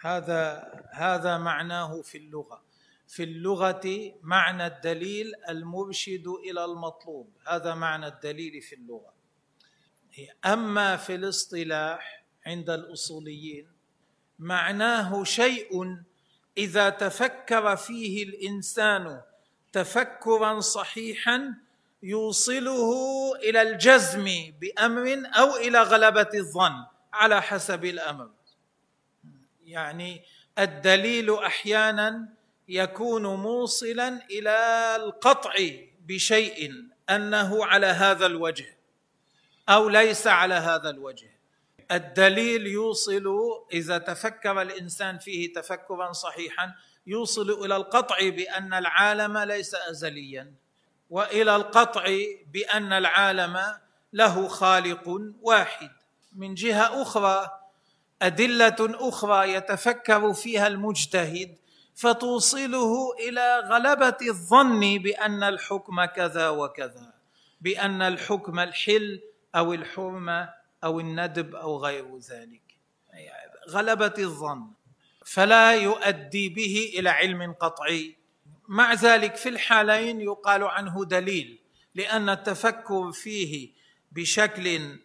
هذا 0.00 0.72
هذا 0.92 1.38
معناه 1.38 2.02
في 2.02 2.18
اللغة. 2.18 2.62
في 3.10 3.22
اللغة 3.22 4.14
معنى 4.22 4.66
الدليل 4.66 5.32
المرشد 5.48 6.26
إلى 6.26 6.64
المطلوب. 6.64 7.32
هذا 7.46 7.74
معنى 7.74 8.06
الدليل 8.06 8.62
في 8.62 8.74
اللغة. 8.74 9.12
أما 10.46 10.96
في 10.96 11.14
الاصطلاح 11.14 12.24
عند 12.46 12.70
الأصوليين 12.70 13.68
معناه 14.38 15.24
شيء 15.24 15.96
إذا 16.58 16.88
تفكر 16.90 17.76
فيه 17.76 18.24
الإنسان 18.24 19.22
تفكرا 19.72 20.60
صحيحا 20.60 21.54
يوصله 22.02 22.92
إلى 23.36 23.62
الجزم 23.62 24.52
بأمر 24.60 25.22
أو 25.26 25.56
إلى 25.56 25.82
غلبة 25.82 26.30
الظن 26.34 26.84
على 27.12 27.42
حسب 27.42 27.84
الأمر. 27.84 28.30
يعني 29.64 30.22
الدليل 30.58 31.34
أحيانا 31.34 32.39
يكون 32.70 33.22
موصلا 33.22 34.22
إلى 34.30 34.56
القطع 34.96 35.54
بشيء 36.06 36.72
أنه 37.10 37.64
على 37.66 37.86
هذا 37.86 38.26
الوجه 38.26 38.76
أو 39.68 39.88
ليس 39.88 40.26
على 40.26 40.54
هذا 40.54 40.90
الوجه. 40.90 41.30
الدليل 41.92 42.66
يوصل 42.66 43.24
إذا 43.72 43.98
تفكر 43.98 44.62
الإنسان 44.62 45.18
فيه 45.18 45.52
تفكرا 45.52 46.12
صحيحا 46.12 46.74
يوصل 47.06 47.64
إلى 47.64 47.76
القطع 47.76 48.28
بأن 48.28 48.74
العالم 48.74 49.38
ليس 49.38 49.74
ازليا 49.74 50.52
وإلى 51.10 51.56
القطع 51.56 52.16
بأن 52.52 52.92
العالم 52.92 53.78
له 54.12 54.48
خالق 54.48 55.20
واحد. 55.42 55.90
من 56.36 56.54
جهة 56.54 57.02
أخرى 57.02 57.50
أدلة 58.22 58.76
أخرى 58.80 59.52
يتفكر 59.54 60.32
فيها 60.32 60.66
المجتهد 60.66 61.58
فتوصله 62.00 63.12
إلى 63.28 63.58
غلبة 63.58 64.16
الظن 64.28 64.98
بأن 64.98 65.42
الحكم 65.42 66.04
كذا 66.04 66.48
وكذا 66.48 67.12
بأن 67.60 68.02
الحكم 68.02 68.58
الحل 68.60 69.20
أو 69.54 69.72
الحرمة 69.72 70.50
أو 70.84 71.00
الندب 71.00 71.54
أو 71.54 71.76
غير 71.78 72.18
ذلك. 72.18 72.62
غلبة 73.70 74.14
الظن. 74.18 74.70
فلا 75.26 75.74
يؤدي 75.74 76.48
به 76.48 76.92
إلى 76.98 77.10
علم 77.10 77.52
قطعي. 77.52 78.16
مع 78.68 78.94
ذلك 78.94 79.36
في 79.36 79.48
الحالين 79.48 80.20
يقال 80.20 80.64
عنه 80.64 81.04
دليل 81.04 81.58
لأن 81.94 82.28
التفكر 82.28 83.12
فيه 83.12 83.72
بشكل 84.12 84.98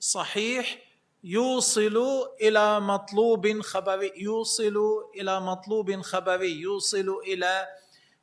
صحيح 0.00 0.78
يوصل 1.24 2.26
إلى 2.40 2.80
مطلوب 2.80 3.60
خبري 3.60 4.12
يوصل 4.16 4.76
إلى 5.20 5.40
مطلوب 5.40 6.00
خبري 6.00 6.60
يوصل 6.60 7.20
إلى 7.26 7.68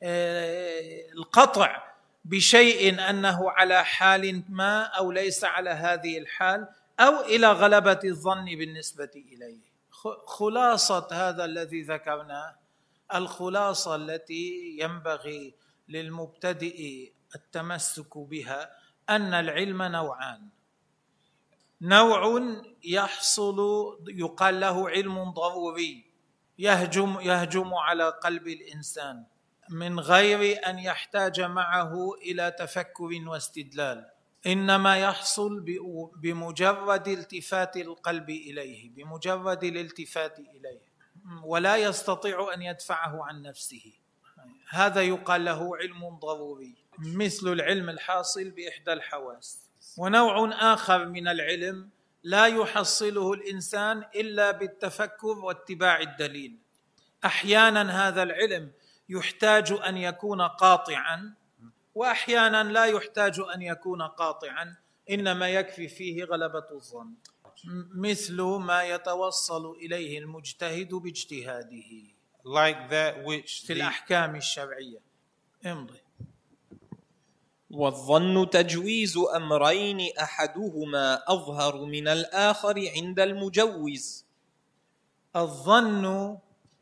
آه، 0.04 1.12
القطع 1.14 1.94
بشيء 2.26 3.10
أنه 3.10 3.52
على 3.52 3.86
حال 3.86 4.44
ما 4.50 4.84
أو 4.84 5.12
ليس 5.12 5.44
على 5.44 5.70
هذه 5.70 6.18
الحال 6.18 6.68
أو 7.00 7.20
إلى 7.22 7.52
غلبة 7.52 8.00
الظن 8.06 8.46
بالنسبة 8.46 9.12
إليه. 9.16 9.70
خلاصة 10.26 11.08
هذا 11.12 11.46
الذي 11.46 11.82
ذكرناه 11.82 12.56
الخلاصة 13.16 13.96
التي 13.96 14.78
ينبغي 14.80 15.54
للمبتدئ 15.90 17.12
التمسك 17.36 18.18
بها 18.18 18.72
أن 19.10 19.34
العلم 19.34 19.84
نوعان. 19.84 20.59
نوع 21.82 22.42
يحصل 22.84 23.58
يقال 24.08 24.60
له 24.60 24.90
علم 24.90 25.32
ضروري 25.32 26.06
يهجم 26.60 27.20
يهجم 27.20 27.74
على 27.74 28.10
قلب 28.10 28.48
الإنسان 28.48 29.24
من 29.70 30.00
غير 30.00 30.70
أن 30.70 30.80
يحتاج 30.80 31.42
معه 31.42 32.14
إلى 32.14 32.52
تفكر 32.60 33.10
واستدلال. 33.28 34.10
إنما 34.48 34.98
يحصل 34.98 35.66
بمجرد 36.16 37.08
التفات 37.08 37.78
القلب 37.78 38.30
إليه 38.30 38.90
بمجرد 38.90 39.64
الالتفات 39.64 40.40
إليه 40.40 40.90
ولا 41.44 41.76
يستطيع 41.76 42.54
أن 42.54 42.62
يدفعه 42.62 43.26
عن 43.26 43.42
نفسه. 43.42 43.94
هذا 44.70 45.02
يقال 45.02 45.46
له 45.46 45.78
علم 45.78 46.10
ضروري 46.10 46.76
مثل 47.00 47.48
العلم 47.48 47.90
الحاصل 47.90 48.52
بإحدى 48.52 48.94
الحواس. 48.94 49.69
ونوع 49.98 50.74
آخر 50.74 51.06
من 51.06 51.28
العلم 51.28 51.90
لا 52.24 52.46
يحصله 52.46 53.34
الإنسان 53.34 54.04
إلا 54.16 54.52
بالتفكر 54.52 55.28
واتباع 55.40 56.02
الدليل. 56.02 56.58
أحيانا 57.26 58.08
هذا 58.08 58.24
العلم 58.24 58.72
يحتاج 59.10 59.72
أن 59.72 59.98
يكون 59.98 60.42
قاطعا 60.42 61.34
وأحيانا 61.96 62.64
لا 62.64 62.86
يحتاج 62.86 63.40
أن 63.56 63.62
يكون 63.62 64.02
قاطعا 64.02 64.76
إنما 65.10 65.50
يكفي 65.50 65.88
فيه 65.88 66.24
غلبة 66.24 66.66
الظن. 66.72 67.14
مثل 67.96 68.42
ما 68.42 68.84
يتوصل 68.84 69.72
إليه 69.72 70.20
المجتهد 70.20 70.94
باجتهاده. 70.94 71.92
Like 72.46 72.90
that 72.90 73.26
which 73.26 73.66
في 73.66 73.74
الأحكام 73.74 74.36
الشرعية. 74.36 75.00
امضي. 75.66 76.00
والظن 77.72 78.50
تجويز 78.50 79.18
أمرين 79.18 80.18
أحدهما 80.22 81.24
أظهر 81.28 81.86
من 81.86 82.08
الآخر 82.08 82.76
عند 82.96 83.20
المجوز. 83.20 84.26
الظن 85.36 86.38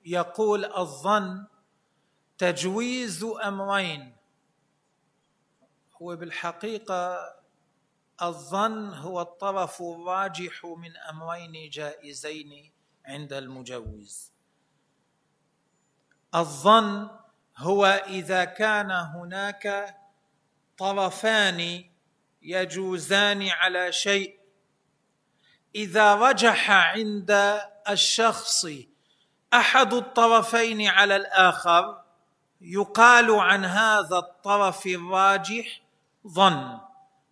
يقول 0.06 0.66
الظن 0.66 1.46
تجويز 2.38 3.24
أمرين. 3.24 4.16
هو 6.02 6.16
بالحقيقة 6.16 7.36
الظن 8.22 8.94
هو 8.94 9.22
الطرف 9.22 9.82
الراجح 9.82 10.66
من 10.66 10.98
أمرين 10.98 11.70
جائزين 11.70 12.72
عند 13.06 13.34
المجوز. 13.34 14.32
الظن 16.36 17.10
هو 17.58 17.86
إذا 17.86 18.46
كان 18.46 18.92
هناك 18.92 19.96
طرفان 20.78 21.84
يجوزان 22.42 23.50
على 23.50 23.92
شيء. 23.92 24.40
إذا 25.76 26.16
رجح 26.16 26.72
عند 26.72 27.62
الشخص 27.90 28.66
أحد 29.54 29.94
الطرفين 29.94 30.88
على 30.88 31.16
الآخر 31.16 32.02
يقال 32.62 33.32
عن 33.32 33.66
هذا 33.66 34.18
الطرف 34.18 34.86
الراجح 34.86 35.82
ظن. 36.28 36.80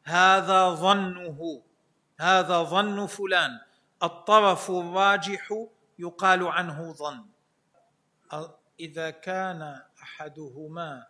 هذا 0.03 0.69
ظنه 0.69 1.61
هذا 2.19 2.63
ظن 2.63 3.05
فلان. 3.07 3.59
الطرف 4.03 4.71
الراجح 4.71 5.53
يقال 5.99 6.47
عنه 6.47 6.93
ظن. 6.93 7.25
إذا 8.79 9.09
كان 9.09 9.81
أحدهما 10.03 11.07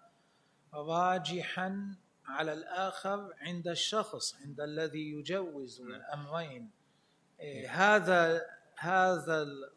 راجحا 0.73 1.95
على 2.27 2.53
الآخر 2.53 3.33
عند 3.41 3.67
الشخص 3.67 4.35
عند 4.35 4.61
الذي 4.61 5.11
يجوز 5.11 5.81
الأمرين. 5.81 6.71
إيه، 7.39 7.69
هذا 7.69 8.45
هذا 8.77 9.41
ال 9.41 9.71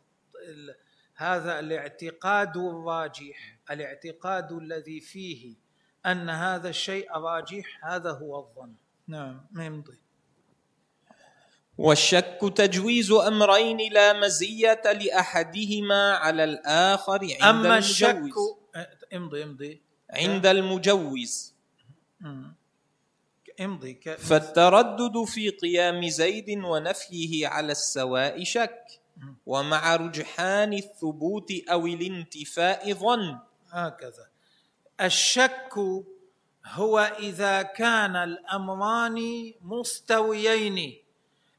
ال 0.48 0.74
هذا 1.14 1.58
الاعتقاد 1.58 2.56
الراجح. 2.56 3.58
الاعتقاد 3.70 4.52
الذي 4.52 5.00
فيه 5.00 5.56
أن 6.06 6.30
هذا 6.30 6.68
الشيء 6.68 7.12
راجح 7.12 7.84
هذا 7.84 8.10
هو 8.10 8.38
الظن. 8.38 8.74
نعم 9.06 9.46
يمضي. 9.56 9.98
والشك 11.78 12.52
تجويز 12.56 13.12
أمرين 13.12 13.92
لا 13.92 14.12
مزية 14.12 14.82
لأحدهما 14.84 16.12
على 16.12 16.44
الآخر 16.44 17.18
عند 17.22 17.42
أما 17.42 17.78
الشك 17.78 18.32
امضي 19.14 19.42
امضي 19.42 19.82
عند 20.10 20.46
المجوز. 20.46 21.57
امضي 23.60 23.94
ك... 23.94 24.14
فالتردد 24.14 25.24
في 25.24 25.50
قيام 25.50 26.08
زيد 26.08 26.64
ونفيه 26.64 27.48
على 27.48 27.72
السواء 27.72 28.44
شك 28.44 29.00
ومع 29.46 29.96
رجحان 29.96 30.72
الثبوت 30.72 31.52
أو 31.70 31.86
الانتفاء 31.86 32.92
ظن. 32.92 33.38
هكذا. 33.70 34.28
الشك 35.00 35.74
هو 36.66 36.98
إذا 37.18 37.62
كان 37.62 38.16
الأمران 38.16 39.18
مستويين 39.62 40.96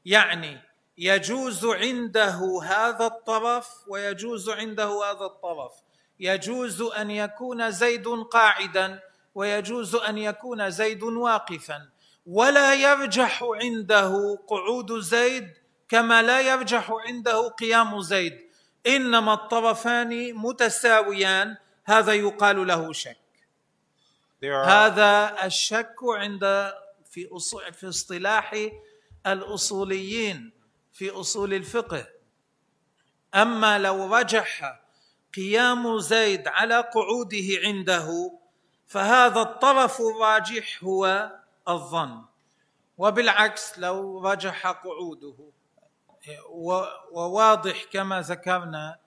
يعني 0.04 0.60
يجوز 0.98 1.64
عنده 1.64 2.60
هذا 2.64 3.06
الطرف 3.06 3.88
ويجوز 3.88 4.48
عنده 4.48 5.04
هذا 5.04 5.26
الطرف. 5.26 5.72
يجوز 6.20 6.82
أن 6.82 7.10
يكون 7.10 7.70
زيد 7.70 8.08
قاعدا 8.08 9.09
ويجوز 9.34 9.94
أن 9.94 10.18
يكون 10.18 10.70
زيد 10.70 11.02
واقفا. 11.02 11.88
ولا 12.26 12.74
يرجح 12.74 13.44
عنده 13.62 14.38
قعود 14.48 14.98
زيد 15.00 15.48
كما 15.88 16.22
لا 16.22 16.40
يرجح 16.40 16.90
عنده 17.06 17.48
قيام 17.48 18.00
زيد. 18.00 18.38
إنما 18.86 19.34
الطرفان 19.34 20.34
متساويان 20.34 21.56
هذا 21.84 22.12
يقال 22.12 22.66
له 22.66 22.92
شك. 22.92 23.16
هذا 24.44 25.36
الشك 25.44 25.96
عند 26.02 26.72
في 27.10 27.28
أصول 27.32 27.72
في 27.72 27.88
اصطلاح 27.88 28.70
الأصوليين 29.26 30.52
في 30.92 31.10
أصول 31.10 31.54
الفقه. 31.54 32.06
أما 33.34 33.78
لو 33.78 34.16
رجح 34.16 34.80
قيام 35.34 35.98
زيد 35.98 36.48
على 36.48 36.80
قعوده 36.80 37.46
عنده 37.64 38.39
فهذا 38.90 39.40
الطرف 39.40 40.00
الراجح 40.00 40.84
هو 40.84 41.30
الظن. 41.68 42.22
وبالعكس 42.98 43.78
لو 43.78 44.20
رجح 44.28 44.66
قعوده. 44.66 45.34
وواضح 47.12 47.84
كما 47.84 48.20
ذكرنا 48.20 48.98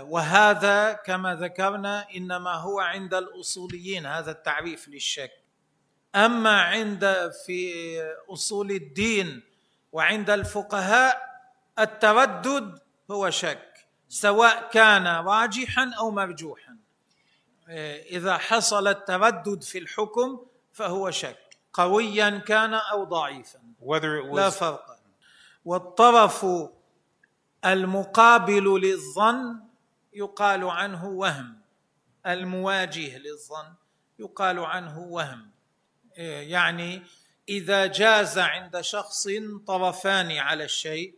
وهذا 0.00 0.92
كما 0.92 1.34
ذكرنا 1.34 2.06
إنما 2.16 2.54
هو 2.54 2.80
عند 2.80 3.14
الأصوليين 3.14 4.06
هذا 4.06 4.30
التعريف 4.30 4.88
للشك. 4.88 5.32
أما 6.14 6.62
عند 6.62 7.30
في 7.46 7.72
أصول 8.28 8.70
الدين 8.70 9.42
وعند 9.92 10.30
الفقهاء 10.30 11.42
التردد 11.78 12.78
هو 13.10 13.30
شك 13.30 13.86
سواء 14.08 14.68
كان 14.70 15.06
راجحا 15.06 15.90
أو 15.98 16.10
مرجوحا. 16.10 16.67
إذا 18.10 18.38
حصل 18.38 18.88
التردد 18.88 19.62
في 19.62 19.78
الحكم 19.78 20.46
فهو 20.72 21.10
شك. 21.10 21.38
قويا 21.72 22.38
كان 22.38 22.74
أو 22.74 23.04
ضعيفا. 23.04 23.58
لا 24.36 24.50
فرق. 24.50 24.98
والطرف 25.64 26.46
المقابل 27.64 28.80
للظن 28.80 29.60
يقال 30.12 30.64
عنه 30.64 31.06
وهم. 31.06 31.58
المواجه 32.26 33.18
للظن 33.18 33.74
يقال 34.18 34.58
عنه 34.58 34.98
وهم. 34.98 35.50
إيه، 36.16 36.52
يعني 36.52 37.02
إذا 37.48 37.86
جاز 37.86 38.38
عند 38.38 38.80
شخص 38.80 39.28
طرفان 39.66 40.32
على 40.32 40.64
الشيء 40.64 41.14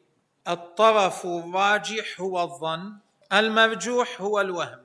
الطرف 0.49 1.27
الراجح 1.27 2.21
هو 2.21 2.43
الظن 2.43 2.99
المرجوح 3.33 4.21
هو 4.21 4.41
الوهم. 4.41 4.85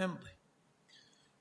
امضي. 0.00 0.30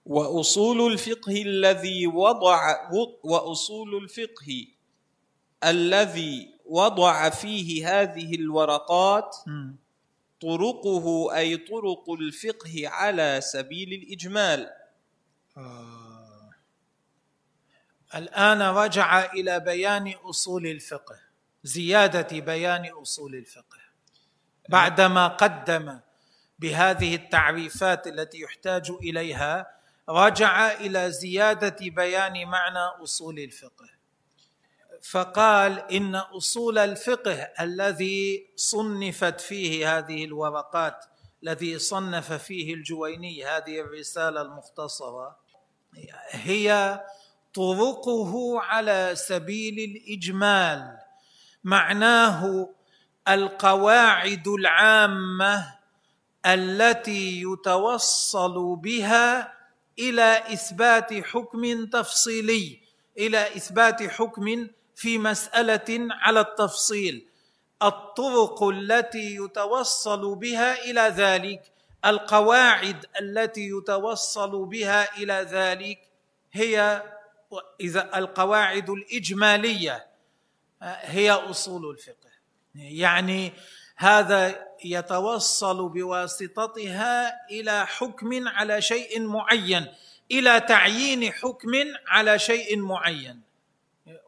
وأصول 0.06 0.94
الفقه 0.94 1.42
الذي 1.42 2.08
وضع 2.08 2.90
وأصول 3.24 4.04
الفقه 4.04 4.68
الذي 5.64 6.54
وضع 6.66 7.30
فيه 7.30 8.02
هذه 8.02 8.36
الورقات 8.36 9.36
طرقه 10.42 11.36
أي 11.36 11.58
طرق 11.58 12.12
الفقه 12.12 12.88
على 12.88 13.42
سبيل 13.42 13.94
الإجمال. 13.94 14.70
آه. 15.58 16.50
الآن 18.16 18.62
رجع 18.62 19.34
إلى 19.34 19.60
بيان 19.60 20.14
أصول 20.24 20.68
الفقه 20.68 21.20
زيادة 21.64 22.40
بيان 22.40 22.86
أصول 22.86 23.36
الفقه. 23.36 23.78
بعدما 24.70 25.28
قدم 25.28 26.00
بهذه 26.60 27.16
التعريفات 27.16 28.08
التي 28.08 28.40
يحتاج 28.40 28.92
إليها 28.92 29.68
رجع 30.10 30.72
إلى 30.72 31.12
زيادة 31.12 31.76
بيان 31.82 32.48
معنى 32.48 33.04
أصول 33.04 33.40
الفقه. 33.40 33.90
فقال 35.02 35.92
إن 35.92 36.16
أصول 36.16 36.78
الفقه 36.78 37.34
الذي 37.60 38.50
صنفت 38.56 39.42
فيه 39.42 39.98
هذه 39.98 40.26
الورقات 40.26 41.06
الذي 41.44 41.80
صنف 41.80 42.34
فيه 42.34 42.74
الجويني 42.74 43.46
هذه 43.46 43.80
الرسالة 43.80 44.42
المختصرة 44.42 45.38
هي 46.30 47.00
طرقه 47.54 48.62
على 48.62 49.12
سبيل 49.16 49.80
الإجمال 49.80 50.98
معناه 51.64 52.70
القواعد 53.28 54.48
العامة 54.48 55.77
التي 56.46 57.42
يتوصل 57.42 58.76
بها 58.76 59.54
إلى 60.00 60.54
إثبات 60.54 61.14
حكم 61.14 61.86
تفصيلي 61.86 62.80
إلى 63.18 63.42
إثبات 63.56 64.04
حكم 64.04 64.68
في 64.96 65.18
مسألة 65.18 66.08
على 66.12 66.40
التفصيل. 66.40 67.26
الطرق 67.84 68.64
التي 68.64 69.36
يتوصل 69.36 70.36
بها 70.36 70.84
إلى 70.84 71.02
ذلك 71.02 71.72
القواعد 72.06 73.06
التي 73.22 73.70
يتوصل 73.70 74.66
بها 74.66 75.18
إلى 75.18 75.34
ذلك 75.34 76.00
هي 76.54 77.04
إذا 77.82 78.18
القواعد 78.18 78.90
الإجمالية 78.90 80.08
هي 80.82 81.32
أصول 81.32 81.90
الفقه. 81.90 82.30
يعني 82.76 83.54
هذا 83.98 84.68
يتوصل 84.84 85.90
بواسطتها 85.90 87.34
إلى 87.50 87.86
حكم 87.88 88.48
على 88.48 88.82
شيء 88.82 89.22
معين 89.22 89.88
إلى 90.32 90.60
تعيين 90.60 91.32
حكم 91.34 91.72
على 92.08 92.40
شيء 92.40 92.80
معين. 92.80 93.42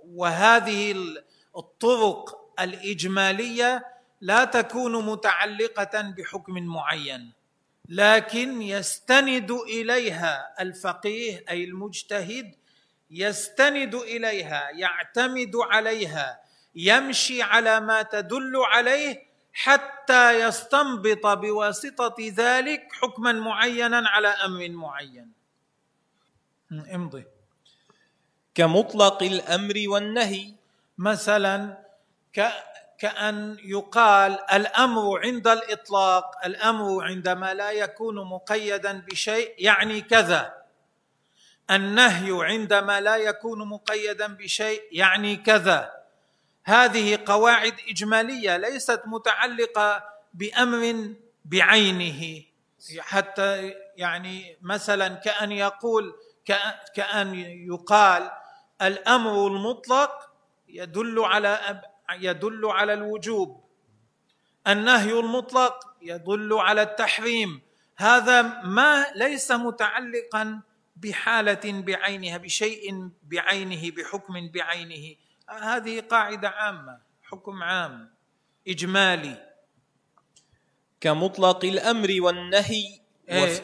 وهذه 0.06 0.96
الطرق 1.58 2.54
الإجمالية 2.60 3.86
لا 4.22 4.46
تكون 4.46 5.06
متعلقة 5.06 6.02
بحكم 6.02 6.54
معين 6.54 7.32
لكن 7.90 8.62
يستند 8.62 9.52
إليها 9.52 10.56
الفقيه 10.60 11.46
أي 11.50 11.64
المجتهد 11.64 12.56
يستند 13.12 13.96
إليها 13.96 14.70
يعتمد 14.70 15.52
عليها 15.56 16.40
يمشي 16.76 17.42
على 17.42 17.80
ما 17.80 18.02
تدل 18.02 18.54
عليه 18.56 19.29
حتى 19.54 20.40
يستنبط 20.40 21.28
بواسطة 21.28 22.16
ذلك 22.20 22.88
حكما 22.92 23.32
معينا 23.32 24.10
على 24.10 24.28
أمر 24.28 24.70
معين. 24.70 25.32
امضي. 26.72 27.26
كمطلق 28.56 29.24
الأمر 29.24 29.76
والنهي. 29.88 30.54
مثلا 30.98 31.78
كأن 33.00 33.58
يقال 33.64 34.40
الأمر 34.54 35.20
عند 35.20 35.48
الإطلاق 35.48 36.46
الأمر 36.46 37.04
عندما 37.04 37.54
لا 37.54 37.72
يكون 37.72 38.16
مقيدا 38.16 39.00
بشيء 39.00 39.56
يعني 39.58 40.02
كذا. 40.02 40.60
النهي 41.72 42.46
عندما 42.46 43.02
لا 43.02 43.16
يكون 43.16 43.68
مقيدا 43.68 44.28
بشيء 44.28 44.84
يعني 44.92 45.36
كذا. 45.38 45.99
هذه 46.70 47.20
قواعد 47.26 47.74
إجمالية 47.90 48.58
ليست 48.58 49.02
متعلقة 49.06 50.04
بأمر 50.34 51.14
بعينه. 51.46 52.44
حتى 53.00 53.74
يعني 53.98 54.58
مثلا 54.62 55.08
كأن 55.08 55.52
يقول 55.52 56.14
كأن 56.96 57.36
يقال 57.70 58.32
الأمر 58.82 59.48
المطلق 59.48 60.12
يدل 60.68 61.20
على 61.20 61.82
يدل 62.12 62.66
على 62.66 62.94
الوجوب. 62.94 63.64
النهي 64.68 65.20
المطلق 65.20 65.76
يدل 66.02 66.54
على 66.54 66.82
التحريم. 66.82 67.62
هذا 67.96 68.42
ما 68.64 69.06
ليس 69.16 69.52
متعلقا 69.52 70.62
بحالة 70.96 71.82
بعينها 71.82 72.38
بشيء 72.38 73.10
بعينه 73.24 73.92
بحكم 73.92 74.50
بعينه. 74.54 75.16
هذه 75.52 76.00
قاعدة 76.00 76.50
عامة 76.50 77.00
حكم 77.24 77.64
عام 77.64 78.10
إجمالي. 78.68 79.50
كمطلق 81.02 81.66
الأمر 81.66 82.16
والنهي 82.20 83.00
إيه 83.30 83.44
وف... 83.44 83.62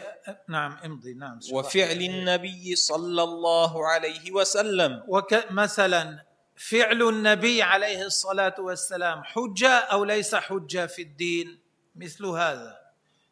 نعم 0.48 0.78
امضي 0.86 1.14
نعم 1.14 1.40
وفعل 1.52 2.02
النبي 2.02 2.76
صلى 2.76 3.24
الله 3.24 3.88
عليه 3.88 4.32
وسلم. 4.32 5.04
وك... 5.08 5.52
مثلا 5.52 6.26
فعل 6.56 7.02
النبي 7.02 7.62
عليه 7.62 8.06
الصلاة 8.06 8.56
والسلام 8.60 9.24
حجة 9.24 9.70
أو 9.70 10.04
ليس 10.04 10.36
حجة 10.36 10.86
في 10.86 11.02
الدين؟ 11.02 11.60
مثل 11.96 12.26
هذا. 12.26 12.80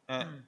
آه. 0.10 0.44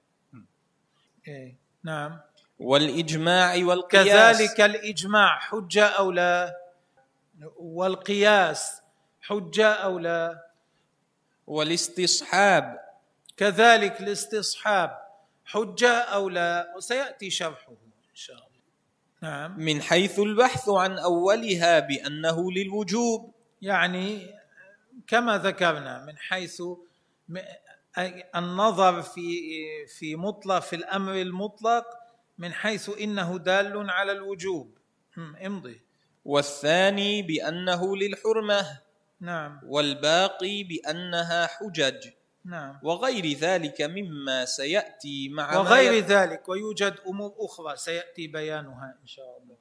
إيه. 1.27 1.57
نعم. 1.83 2.19
والإجماع 2.59 3.55
والقياس. 3.55 4.37
كذلك 4.37 4.61
الإجماع 4.61 5.39
حجة 5.39 5.85
أو 5.85 6.11
لا؟ 6.11 6.64
والقياس 7.57 8.81
حجة 9.21 9.73
أو 9.73 9.99
لا؟ 9.99 10.51
والاستصحاب. 11.47 12.79
كذلك 13.37 14.01
الاستصحاب 14.01 14.97
حجة 15.45 15.97
أو 15.97 16.29
لا؟ 16.29 16.73
وسيأتي 16.77 17.29
شرحه 17.29 17.71
إن 18.09 18.15
شاء 18.15 18.35
الله. 18.35 18.49
نعم. 19.21 19.59
من 19.59 19.81
حيث 19.81 20.19
البحث 20.19 20.69
عن 20.69 20.97
أولها 20.99 21.79
بأنه 21.79 22.51
للوجوب. 22.51 23.33
يعني 23.61 24.35
كما 25.07 25.37
ذكرنا 25.37 26.05
من 26.05 26.17
حيث 26.17 26.61
النظر 28.35 29.01
في 29.01 29.41
في 29.87 30.15
مطلق 30.15 30.59
في 30.59 30.75
الأمر 30.75 31.13
المطلق 31.13 31.85
من 32.37 32.53
حيث 32.53 32.89
إنه 32.99 33.37
دال 33.37 33.89
على 33.89 34.11
الوجوب. 34.11 34.77
امضي. 35.45 35.84
والثاني 36.25 37.21
بأنه 37.21 37.97
للحرمة 37.97 38.79
نعم. 39.21 39.59
والباقي 39.67 40.63
بأنها 40.63 41.47
حجج. 41.47 42.09
نعم. 42.45 42.79
وغير 42.83 43.37
ذلك 43.37 43.81
مما 43.81 44.45
سيأتي 44.45 45.29
مع 45.29 45.57
وغير 45.57 46.05
ذلك 46.05 46.49
ويوجد 46.49 46.95
أمور 47.07 47.33
أخرى 47.39 47.77
سيأتي 47.77 48.27
بيانها 48.27 48.97
إن 49.01 49.07
شاء 49.07 49.39
الله. 49.43 49.55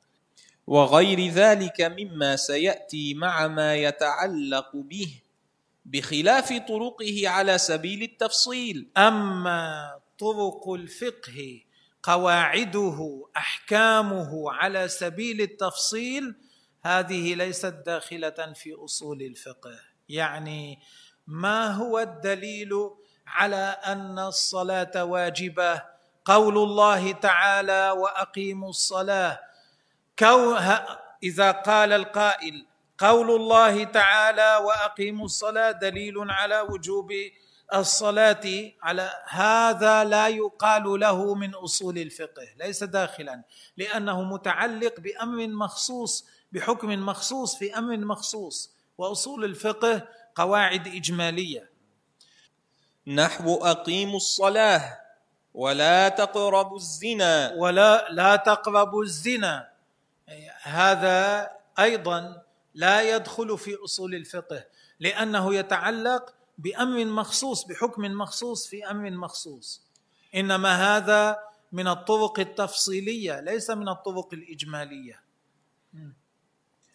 وغير 0.66 1.28
ذلك 1.28 1.80
مما 1.80 2.36
سيأتي 2.36 3.14
مع 3.14 3.48
ما 3.48 3.74
يتعلق 3.74 4.70
به 4.76 5.20
بخلاف 5.84 6.52
طرقه 6.68 7.28
على 7.28 7.58
سبيل 7.58 8.02
التفصيل. 8.02 8.88
أما 8.96 9.94
طرق 10.18 10.72
الفقه 10.72 11.60
قواعده 12.02 13.26
أحكامه 13.36 14.52
على 14.52 14.88
سبيل 14.88 15.40
التفصيل 15.40 16.34
هذه 16.86 17.34
ليست 17.34 17.74
داخلة 17.86 18.52
في 18.54 18.74
أصول 18.74 19.22
الفقه. 19.22 19.80
يعني 20.08 20.78
ما 21.26 21.70
هو 21.70 21.98
الدليل 21.98 22.70
على 23.26 23.76
أن 23.86 24.18
الصلاة 24.18 25.04
واجبة؟ 25.04 25.82
قول 26.24 26.58
الله 26.58 27.12
تعالى 27.12 27.90
وأقيموا 27.90 28.68
الصلاة. 28.68 29.40
إذا 31.22 31.50
قال 31.50 31.92
القائل 31.92 32.66
قول 32.98 33.30
الله 33.30 33.84
تعالى 33.84 34.64
وأقيموا 34.64 35.24
الصلاة 35.24 35.70
دليل 35.70 36.14
على 36.30 36.60
وجوب 36.60 37.12
الصلاة. 37.74 38.72
على 38.82 39.10
هذا 39.28 40.04
لا 40.04 40.28
يقال 40.28 41.00
له 41.00 41.34
من 41.34 41.54
أصول 41.54 41.98
الفقه 41.98 42.48
ليس 42.56 42.84
داخلا 42.84 43.42
لأنه 43.76 44.22
متعلق 44.22 45.00
بأمر 45.00 45.46
مخصوص 45.46 46.33
بحكم 46.54 46.88
مخصوص 47.06 47.56
في 47.56 47.78
أمر 47.78 47.96
مخصوص 47.96 48.70
وأصول 48.98 49.44
الفقه 49.44 50.08
قواعد 50.34 50.88
إجمالية. 50.88 51.70
نحو 53.06 53.54
أقيموا 53.54 54.16
الصلاة 54.16 55.00
ولا 55.54 56.08
تقربوا 56.08 56.76
الزنا. 56.76 57.54
ولا 57.56 58.08
لا 58.10 58.36
تقربوا 58.36 59.02
الزنا. 59.02 59.70
هذا 60.62 61.50
أيضا 61.78 62.42
لا 62.74 63.16
يدخل 63.16 63.58
في 63.58 63.74
أصول 63.84 64.14
الفقه 64.14 64.64
لأنه 65.00 65.54
يتعلق 65.54 66.34
بأمر 66.58 67.04
مخصوص 67.04 67.64
بحكم 67.64 68.02
مخصوص 68.02 68.66
في 68.66 68.90
أمر 68.90 69.10
مخصوص. 69.10 69.82
إنما 70.34 70.96
هذا 70.96 71.38
من 71.72 71.88
الطرق 71.88 72.40
التفصيلية 72.40 73.40
ليس 73.40 73.70
من 73.70 73.88
الطرق 73.88 74.28
الإجمالية. 74.32 75.20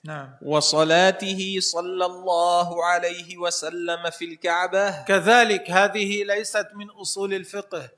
نعم. 0.03 0.35
وصلاته 0.41 1.59
صلى 1.59 2.05
الله 2.05 2.85
عليه 2.85 3.38
وسلم 3.38 4.09
في 4.09 4.25
الكعبة. 4.25 5.03
كذلك 5.03 5.71
هذه 5.71 6.23
ليست 6.23 6.67
من 6.75 6.89
أصول 6.89 7.33
الفقه 7.33 7.89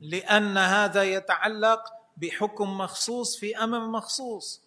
لأن 0.00 0.58
هذا 0.58 1.02
يتعلق 1.02 1.82
بحكم 2.16 2.78
مخصوص 2.78 3.38
في 3.38 3.58
أمر 3.58 3.78
مخصوص. 3.78 4.62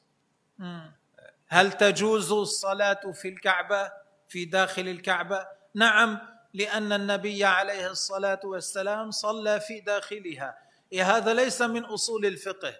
هل 1.47 1.71
تجوز 1.71 2.31
الصلاة 2.31 3.11
في 3.11 3.27
الكعبة 3.27 3.91
في 4.29 4.45
داخل 4.45 4.87
الكعبة؟ 4.87 5.47
نعم 5.75 6.19
لأن 6.53 6.93
النبي 6.93 7.45
عليه 7.45 7.91
الصلاة 7.91 8.39
والسلام 8.43 9.11
صلى 9.11 9.59
في 9.59 9.79
داخلها. 9.79 10.57
هذا 11.01 11.33
ليس 11.33 11.61
من 11.61 11.85
أصول 11.85 12.25
الفقه. 12.25 12.75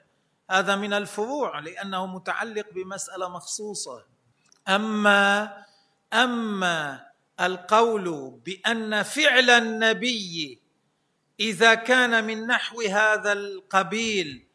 هذا 0.52 0.76
من 0.76 0.94
الفروع 0.94 1.60
لأنه 1.60 2.06
متعلق 2.06 2.74
بمسألة 2.74 3.30
مخصوصة. 3.30 4.06
أما 4.68 5.64
أما 6.14 7.06
القول 7.40 8.40
بأن 8.46 9.04
فعل 9.04 9.50
النبي 9.50 10.60
إذا 11.40 11.74
كان 11.74 12.24
من 12.24 12.48
نحو 12.48 12.82
هذا 12.82 13.32
القبيل 13.34 14.48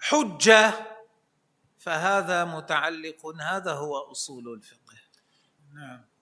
حجة 0.00 0.72
فهذا 1.78 2.44
متعلق 2.44 3.26
هذا 3.40 3.72
هو 3.72 3.98
أصول 3.98 4.54
الفقه. 4.54 4.94
نعم. 5.74 6.13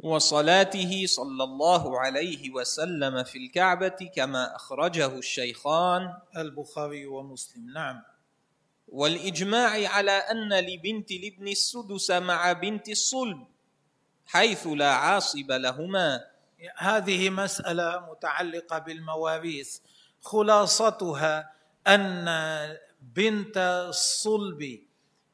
وصلاته 0.00 1.06
صلى 1.06 1.44
الله 1.44 2.00
عليه 2.00 2.50
وسلم 2.50 3.24
في 3.24 3.38
الكعبة 3.38 4.10
كما 4.16 4.56
أخرجه 4.56 5.18
الشيخان 5.18 6.14
البخاري 6.36 7.06
ومسلم. 7.06 7.72
نعم. 7.74 8.02
والإجماع 8.88 9.88
على 9.88 10.10
أن 10.10 10.52
لبنت 10.52 11.10
الابن 11.10 11.48
السدس 11.48 12.10
مع 12.10 12.52
بنت 12.52 12.88
الصلب 12.88 13.46
حيث 14.26 14.66
لا 14.66 14.92
عاصب 14.92 15.52
لهما. 15.52 16.24
هذه 16.76 17.30
مسألة 17.30 18.10
متعلقة 18.10 18.78
بالمواريث. 18.78 19.78
خلاصتها 20.20 21.52
أن 21.86 22.28
بنت 23.02 23.56
الصلب 23.88 24.80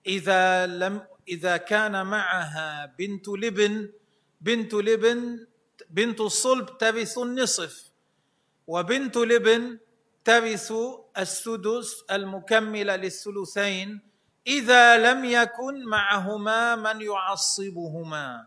إذا 0.07 0.66
لم 0.66 1.07
إذا 1.29 1.57
كان 1.57 2.07
معها 2.07 2.87
بنت 2.99 3.29
لبن 3.29 3.92
بنت 4.40 4.74
لبن 4.74 5.46
بنت 5.90 6.20
الصلب 6.20 6.79
ترث 6.79 7.18
النصف 7.18 7.90
وبنت 8.66 9.16
لبن 9.16 9.79
ترث 10.24 10.72
السدس 11.18 12.05
المكمل 12.11 12.87
للثلثين 12.87 14.00
إذا 14.46 15.12
لم 15.12 15.24
يكن 15.24 15.85
معهما 15.85 16.76
من 16.76 17.00
يعصبهما. 17.00 18.46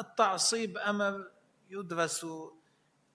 التعصيب 0.00 0.78
أمر 0.78 1.30
يدرس 1.70 2.26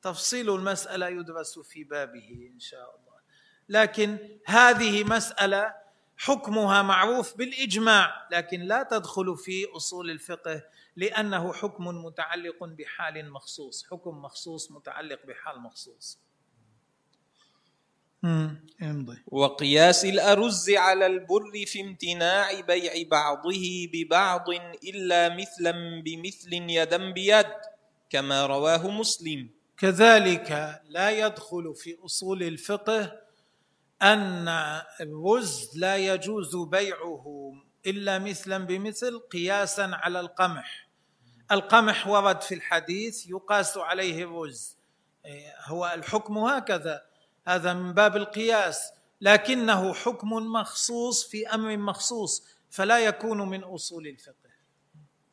تفصيل 0.02 0.50
المسألة 0.50 1.08
يدرس 1.08 1.60
في 1.60 1.84
بابه 1.84 2.50
إن 2.54 2.60
شاء 2.60 2.96
الله. 2.96 3.14
لكن 3.70 4.18
هذه 4.46 5.04
مسألة 5.04 5.74
حكمها 6.18 6.82
معروف 6.82 7.38
بالإجماع 7.38 8.28
لكن 8.32 8.60
لا 8.62 8.84
تدخل 8.84 9.38
في 9.38 9.66
أصول 9.76 10.12
الفقه 10.12 10.64
لأنه 10.96 11.54
حكم 11.54 11.88
متعلق 11.88 12.64
بحال 12.64 13.32
مخصوص 13.32 13.86
حكم 13.92 14.22
مخصوص 14.22 14.72
متعلق 14.72 15.26
بحال 15.26 15.62
مخصوص. 15.62 16.20
وقياس 19.28 20.06
الأرز 20.06 20.70
على 20.70 21.06
البر 21.06 21.66
في 21.66 21.82
امتناع 21.82 22.60
بيع 22.62 22.94
بعضه 23.12 23.88
ببعض 23.94 24.50
إلا 24.84 25.36
مثلا 25.36 26.02
بمثل 26.06 26.54
يدا 26.54 27.12
بيد 27.12 27.46
كما 28.10 28.46
رواه 28.46 28.88
مسلم. 28.92 29.50
كذلك 29.78 30.82
لا 30.90 31.10
يدخل 31.12 31.76
في 31.76 31.98
أصول 32.06 32.44
الفقه 32.44 33.22
أن 34.02 34.48
الرز 35.02 35.78
لا 35.78 35.98
يجوز 35.98 36.56
بيعه 36.56 37.54
إلا 37.86 38.20
مثلا 38.20 38.66
بمثل 38.66 39.20
قياسا 39.20 39.92
على 39.94 40.20
القمح. 40.20 40.90
القمح 41.52 42.08
ورد 42.08 42.42
في 42.42 42.56
الحديث 42.56 43.28
يقاس 43.28 43.78
عليه 43.78 44.24
الرز. 44.24 44.78
هو 45.66 45.92
الحكم 45.96 46.38
هكذا. 46.38 47.02
هذا 47.48 47.74
من 47.74 47.94
باب 47.94 48.18
القياس. 48.18 48.92
لكنه 49.22 49.94
حكم 49.94 50.30
مخصوص 50.34 51.28
في 51.30 51.48
أمر 51.48 51.78
مخصوص 51.78 52.48
فلا 52.70 53.00
يكون 53.00 53.50
من 53.50 53.64
أصول 53.64 54.08
الفقه. 54.08 54.50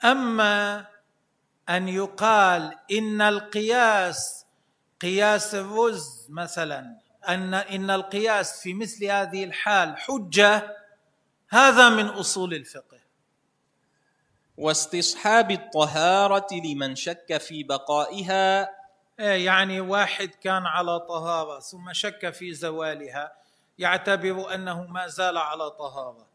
أما 0.05 0.87
أن 1.69 1.89
يقال 1.89 2.79
إن 2.93 3.21
القياس 3.21 4.47
قياس 5.01 5.55
الرز 5.55 6.27
مثلا 6.29 6.97
أن 7.29 7.55
إن 7.55 7.91
القياس 7.91 8.61
في 8.63 8.75
مثل 8.75 9.05
هذه 9.05 9.45
الحال 9.45 9.97
حجة 9.97 10.77
هذا 11.51 11.89
من 11.89 12.07
أصول 12.07 12.55
الفقه. 12.55 13.01
واستصحاب 14.57 15.51
الطهارة 15.51 16.47
لمن 16.65 16.97
شك 16.97 17.39
في 17.39 17.63
بقائها. 17.63 18.71
إيه، 19.21 19.45
يعني 19.47 19.81
واحد 19.81 20.29
كان 20.29 20.67
على 20.67 21.01
طهارة 21.01 21.61
ثم 21.61 21.93
شك 21.93 22.31
في 22.31 22.55
زوالها 22.55 23.33
يعتبر 23.79 24.55
أنه 24.55 24.87
ما 24.87 25.07
زال 25.07 25.39
على 25.39 25.71
طهارة 25.71 26.27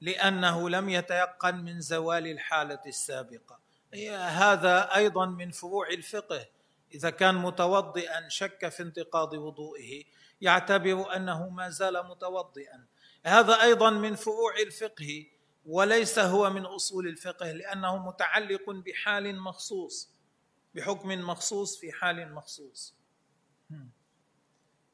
لأنه 0.00 0.70
لم 0.70 0.88
يتيقن 0.88 1.54
من 1.54 1.80
زوال 1.80 2.26
الحالة 2.26 2.80
السابقة. 2.86 3.58
إيه، 3.94 4.26
هذا 4.28 4.96
أيضا 4.96 5.26
من 5.26 5.50
فروع 5.50 5.88
الفقه. 5.88 6.46
إذا 6.94 7.10
كان 7.10 7.34
متوضئا 7.34 8.28
شك 8.28 8.68
في 8.68 8.82
انتقاض 8.82 9.32
وضوئه 9.32 10.04
يعتبر 10.40 11.16
أنه 11.16 11.48
ما 11.48 11.70
زال 11.70 12.06
متوضئا. 12.06 12.84
هذا 13.26 13.62
أيضا 13.62 13.90
من 13.90 14.14
فروع 14.14 14.56
الفقه 14.66 15.26
وليس 15.66 16.18
هو 16.18 16.50
من 16.50 16.66
أصول 16.66 17.08
الفقه 17.08 17.52
لأنه 17.52 18.06
متعلق 18.08 18.70
بحال 18.70 19.40
مخصوص 19.40 20.10
بحكم 20.74 21.08
مخصوص 21.08 21.78
في 21.78 21.92
حال 21.92 22.34
مخصوص. 22.34 22.94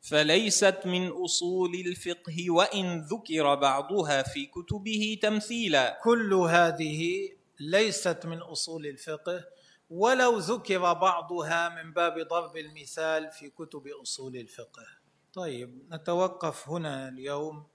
فليست 0.00 0.80
من 0.84 1.08
أصول 1.08 1.74
الفقه 1.74 2.50
وإن 2.50 3.00
ذكر 3.00 3.54
بعضها 3.54 4.22
في 4.22 4.46
كتبه 4.46 5.18
تمثيلا. 5.22 6.00
كل 6.04 6.34
هذه 6.34 7.28
ليست 7.60 8.26
من 8.26 8.38
أصول 8.38 8.86
الفقه 8.86 9.44
ولو 9.90 10.38
ذكر 10.38 10.92
بعضها 10.92 11.68
من 11.68 11.92
باب 11.92 12.28
ضرب 12.28 12.56
المثال 12.56 13.30
في 13.30 13.50
كتب 13.50 13.86
أصول 14.02 14.36
الفقه. 14.36 14.86
طيب 15.32 15.82
نتوقف 15.92 16.68
هنا 16.68 17.08
اليوم. 17.08 17.66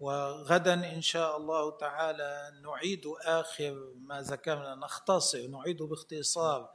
وغدا 0.00 0.74
إن 0.94 1.00
شاء 1.02 1.36
الله 1.36 1.76
تعالى 1.78 2.60
نعيد 2.62 3.02
آخر 3.24 3.92
ما 3.96 4.22
ذكرنا 4.22 4.74
نختصر 4.74 5.46
نعيد 5.46 5.82
باختصار 5.82 6.70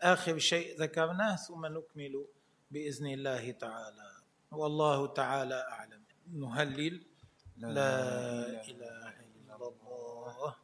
آخر 0.00 0.38
شيء 0.38 0.80
ذكرناه 0.80 1.36
ثم 1.36 1.66
نكمل 1.66 2.26
بإذن 2.70 3.06
الله 3.06 3.50
تعالى. 3.50 4.10
والله 4.52 5.06
تعالى 5.06 5.54
أعلم. 5.54 6.02
نهلل. 6.32 7.06
لا 7.56 8.00
إله 8.68 9.14
إلا 9.24 9.54
الله. 9.56 10.56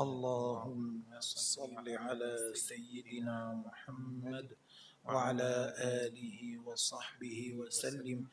اللهم 0.00 1.02
صل 1.20 1.88
على 1.88 2.52
سيدنا 2.54 3.62
محمد 3.66 4.56
وعلى 5.04 5.74
آله 5.78 6.58
وصحبه 6.66 7.54
وسلم. 7.56 8.28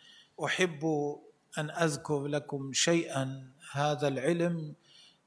أحب 0.46 0.84
أن 1.58 1.70
أذكر 1.70 2.28
لكم 2.28 2.74
شيئا. 2.74 3.52
هذا 3.72 4.08
العلم 4.08 4.76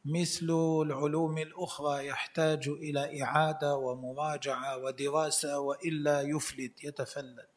مثل 0.04 0.46
العلوم 0.82 1.38
الأخرى 1.38 2.06
يحتاج 2.06 2.68
إلى 2.68 3.22
إعادة 3.22 3.76
ومراجعة 3.76 4.76
ودراسة 4.78 5.60
وإلا 5.60 6.20
يفلت 6.22 6.84
يتفلت. 6.84 7.55